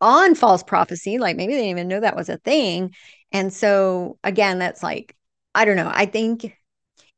on 0.00 0.34
false 0.34 0.62
prophecy. 0.62 1.18
Like 1.18 1.36
maybe 1.36 1.54
they 1.54 1.60
didn't 1.60 1.70
even 1.70 1.88
know 1.88 2.00
that 2.00 2.16
was 2.16 2.28
a 2.28 2.38
thing. 2.38 2.94
And 3.32 3.52
so 3.52 4.18
again, 4.24 4.58
that's 4.58 4.82
like, 4.82 5.14
I 5.54 5.64
don't 5.64 5.76
know. 5.76 5.90
I 5.92 6.06
think 6.06 6.56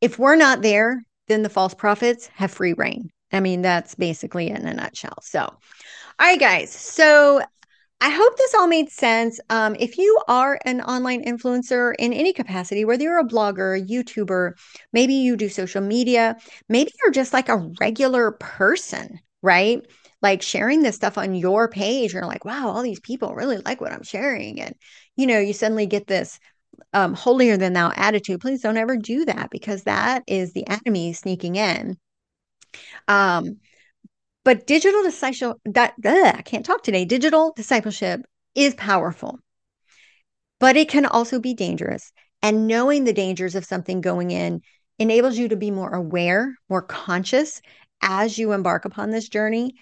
if 0.01 0.19
we're 0.19 0.37
not 0.37 0.63
there, 0.63 1.03
then 1.29 1.43
the 1.43 1.49
false 1.49 1.75
prophets 1.75 2.29
have 2.35 2.51
free 2.51 2.73
reign. 2.73 3.11
I 3.33 3.41
mean, 3.41 3.63
that's 3.63 3.95
basically 3.95 4.49
in 4.49 4.67
a 4.67 4.75
nutshell. 4.75 5.19
So, 5.23 5.41
all 5.41 5.59
right, 6.19 6.39
guys. 6.39 6.71
So, 6.71 7.41
I 8.03 8.09
hope 8.09 8.37
this 8.39 8.55
all 8.55 8.67
made 8.67 8.91
sense. 8.91 9.39
Um, 9.51 9.77
if 9.79 9.99
you 9.99 10.19
are 10.27 10.59
an 10.65 10.81
online 10.81 11.23
influencer 11.23 11.93
in 11.99 12.15
any 12.15 12.33
capacity, 12.33 12.87
whether 12.87 13.03
you're 13.03 13.19
a 13.19 13.25
blogger, 13.25 13.79
a 13.79 13.85
YouTuber, 13.85 14.53
maybe 14.91 15.15
you 15.15 15.37
do 15.37 15.51
social 15.51 15.83
media, 15.83 16.37
maybe 16.67 16.93
you're 17.03 17.13
just 17.13 17.35
like 17.35 17.51
a 17.51 17.71
regular 17.79 18.33
person, 18.33 19.21
right? 19.43 19.83
Like 20.23 20.41
sharing 20.41 20.81
this 20.81 20.97
stuff 20.97 21.19
on 21.19 21.35
your 21.35 21.69
page, 21.69 22.15
you're 22.15 22.25
like, 22.25 22.47
wow, 22.47 22.71
all 22.71 22.83
these 22.83 23.01
people 23.01 23.35
really 23.35 23.59
like 23.59 23.83
what 23.83 23.93
I'm 23.93 24.03
sharing. 24.03 24.63
And, 24.63 24.75
you 25.17 25.27
know, 25.27 25.39
you 25.39 25.53
suddenly 25.53 25.87
get 25.87 26.07
this 26.07 26.39
um, 26.95 27.13
holier 27.13 27.59
than 27.59 27.75
thou 27.75 27.93
attitude. 27.95 28.41
Please 28.41 28.63
don't 28.63 28.79
ever 28.79 28.97
do 28.97 29.27
that 29.27 29.51
because 29.51 29.83
that 29.83 30.23
is 30.27 30.55
the 30.55 30.67
enemy 30.67 31.13
sneaking 31.13 31.57
in 31.57 31.99
um, 33.09 33.57
but 34.45 34.67
digital 34.67 35.03
discipleship 35.03 35.57
that 35.67 35.95
ugh, 36.05 36.35
I 36.37 36.43
can't 36.43 36.65
talk 36.65 36.83
today. 36.83 37.05
Digital 37.05 37.53
discipleship 37.55 38.23
is 38.55 38.75
powerful, 38.75 39.39
but 40.59 40.77
it 40.77 40.89
can 40.89 41.07
also 41.07 41.41
be 41.41 41.55
dangerous. 41.55 42.13
And 42.43 42.67
knowing 42.67 43.05
the 43.05 43.13
dangers 43.13 43.55
of 43.55 43.67
something 43.67 44.01
going 44.01 44.31
in 44.31 44.63
enables 44.99 45.37
you 45.37 45.49
to 45.49 45.57
be 45.57 45.71
more 45.71 45.95
aware, 45.95 46.55
more 46.69 46.83
conscious 46.83 47.61
as 48.03 48.39
you 48.39 48.53
embark 48.53 48.87
upon 48.87 49.11
this 49.11 49.29
journey. 49.29 49.75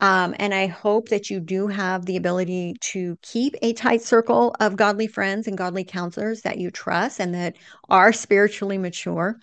Um, 0.00 0.34
and 0.38 0.52
I 0.52 0.66
hope 0.66 1.08
that 1.08 1.30
you 1.30 1.40
do 1.40 1.68
have 1.68 2.04
the 2.04 2.16
ability 2.16 2.74
to 2.92 3.16
keep 3.22 3.54
a 3.62 3.72
tight 3.72 4.02
circle 4.02 4.54
of 4.60 4.76
godly 4.76 5.06
friends 5.06 5.46
and 5.46 5.56
godly 5.56 5.84
counselors 5.84 6.42
that 6.42 6.58
you 6.58 6.70
trust 6.70 7.20
and 7.20 7.34
that 7.34 7.56
are 7.88 8.12
spiritually 8.12 8.78
mature, 8.78 9.36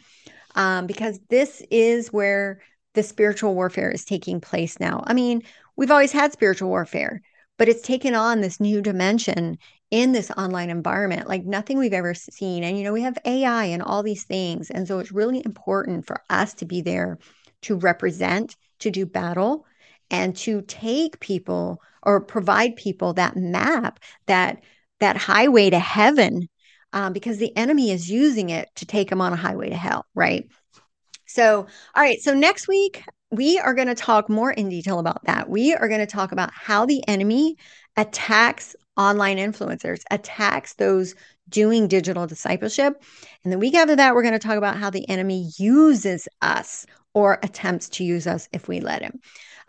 um, 0.55 0.87
because 0.87 1.19
this 1.29 1.61
is 1.71 2.11
where 2.11 2.61
the 2.93 3.03
spiritual 3.03 3.55
warfare 3.55 3.91
is 3.91 4.05
taking 4.05 4.41
place 4.41 4.79
now. 4.79 5.03
I 5.05 5.13
mean, 5.13 5.43
we've 5.75 5.91
always 5.91 6.11
had 6.11 6.33
spiritual 6.33 6.69
warfare, 6.69 7.21
but 7.57 7.69
it's 7.69 7.81
taken 7.81 8.15
on 8.15 8.41
this 8.41 8.59
new 8.59 8.81
dimension 8.81 9.57
in 9.91 10.13
this 10.13 10.31
online 10.31 10.69
environment 10.69 11.27
like 11.27 11.43
nothing 11.43 11.77
we've 11.77 11.93
ever 11.93 12.13
seen. 12.13 12.63
And, 12.63 12.77
you 12.77 12.83
know, 12.83 12.93
we 12.93 13.01
have 13.01 13.17
AI 13.25 13.65
and 13.65 13.81
all 13.81 14.03
these 14.03 14.23
things. 14.23 14.69
And 14.69 14.87
so 14.87 14.99
it's 14.99 15.11
really 15.11 15.41
important 15.43 16.05
for 16.05 16.21
us 16.29 16.53
to 16.55 16.65
be 16.65 16.81
there 16.81 17.17
to 17.63 17.75
represent, 17.75 18.55
to 18.79 18.89
do 18.89 19.05
battle, 19.05 19.65
and 20.09 20.35
to 20.35 20.61
take 20.63 21.19
people 21.19 21.81
or 22.03 22.21
provide 22.21 22.75
people 22.75 23.13
that 23.13 23.35
map, 23.35 23.99
that 24.27 24.63
that 24.99 25.17
highway 25.17 25.69
to 25.69 25.79
heaven, 25.79 26.47
um, 26.93 27.13
because 27.13 27.37
the 27.37 27.55
enemy 27.57 27.91
is 27.91 28.09
using 28.09 28.49
it 28.49 28.69
to 28.75 28.85
take 28.85 29.09
them 29.09 29.21
on 29.21 29.33
a 29.33 29.37
highway 29.37 29.69
to 29.69 29.75
hell, 29.75 30.05
right? 30.13 30.47
So, 31.33 31.67
all 31.95 32.03
right. 32.03 32.21
So 32.21 32.33
next 32.33 32.67
week 32.67 33.03
we 33.31 33.57
are 33.59 33.73
going 33.73 33.87
to 33.87 33.95
talk 33.95 34.29
more 34.29 34.51
in 34.51 34.69
detail 34.69 34.99
about 34.99 35.23
that. 35.25 35.49
We 35.49 35.73
are 35.73 35.87
going 35.87 36.01
to 36.01 36.05
talk 36.05 36.31
about 36.31 36.51
how 36.53 36.85
the 36.85 37.07
enemy 37.07 37.57
attacks 37.97 38.75
online 38.97 39.37
influencers, 39.37 40.01
attacks 40.11 40.73
those 40.73 41.15
doing 41.49 41.87
digital 41.87 42.27
discipleship. 42.27 43.01
And 43.43 43.51
the 43.51 43.57
week 43.57 43.73
after 43.75 43.95
that, 43.95 44.13
we're 44.13 44.21
going 44.21 44.33
to 44.33 44.39
talk 44.39 44.57
about 44.57 44.77
how 44.77 44.89
the 44.89 45.07
enemy 45.09 45.49
uses 45.57 46.27
us 46.41 46.85
or 47.13 47.39
attempts 47.43 47.89
to 47.89 48.03
use 48.03 48.27
us 48.27 48.47
if 48.53 48.67
we 48.67 48.79
let 48.79 49.01
him. 49.01 49.19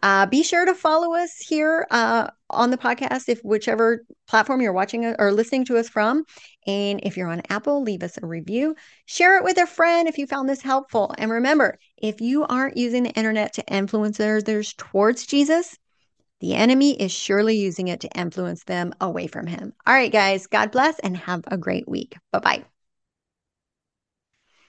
Uh, 0.03 0.27
be 0.27 0.43
sure 0.43 0.65
to 0.65 0.75
follow 0.75 1.15
us 1.15 1.37
here 1.37 1.87
uh, 1.91 2.29
on 2.51 2.71
the 2.71 2.77
podcast, 2.77 3.29
if 3.29 3.41
whichever 3.43 4.05
platform 4.27 4.61
you're 4.61 4.73
watching 4.73 5.05
or 5.19 5.33
listening 5.33 5.65
to 5.65 5.77
us 5.77 5.89
from. 5.89 6.25
And 6.67 7.01
if 7.05 7.17
you're 7.17 7.31
on 7.31 7.43
Apple, 7.49 7.83
leave 7.83 8.03
us 8.03 8.19
a 8.21 8.27
review. 8.27 8.75
Share 9.07 9.39
it 9.39 9.45
with 9.45 9.59
a 9.59 9.67
friend 9.67 10.09
if 10.09 10.19
you 10.19 10.27
found 10.27 10.49
this 10.49 10.61
helpful. 10.61 11.15
And 11.19 11.31
remember, 11.31 11.79
if 11.97 12.21
you 12.21 12.45
aren't 12.45 12.77
using 12.77 13.05
the 13.05 13.11
internet 13.11 13.53
to 13.55 13.67
influence 13.73 14.19
others 14.19 14.75
towards 14.77 15.25
Jesus, 15.27 15.79
the 16.41 16.55
enemy 16.55 17.01
is 17.01 17.13
surely 17.13 17.57
using 17.57 17.87
it 17.87 18.01
to 18.01 18.19
influence 18.19 18.65
them 18.65 18.93
away 19.01 19.29
from 19.29 19.47
him. 19.47 19.73
All 19.87 19.95
right, 19.95 20.11
guys, 20.11 20.49
God 20.49 20.73
bless 20.73 20.99
and 20.99 21.17
have 21.17 21.45
a 21.47 21.57
great 21.57 21.89
week. 21.89 22.17
Bye 22.33 22.41
bye. 22.41 22.72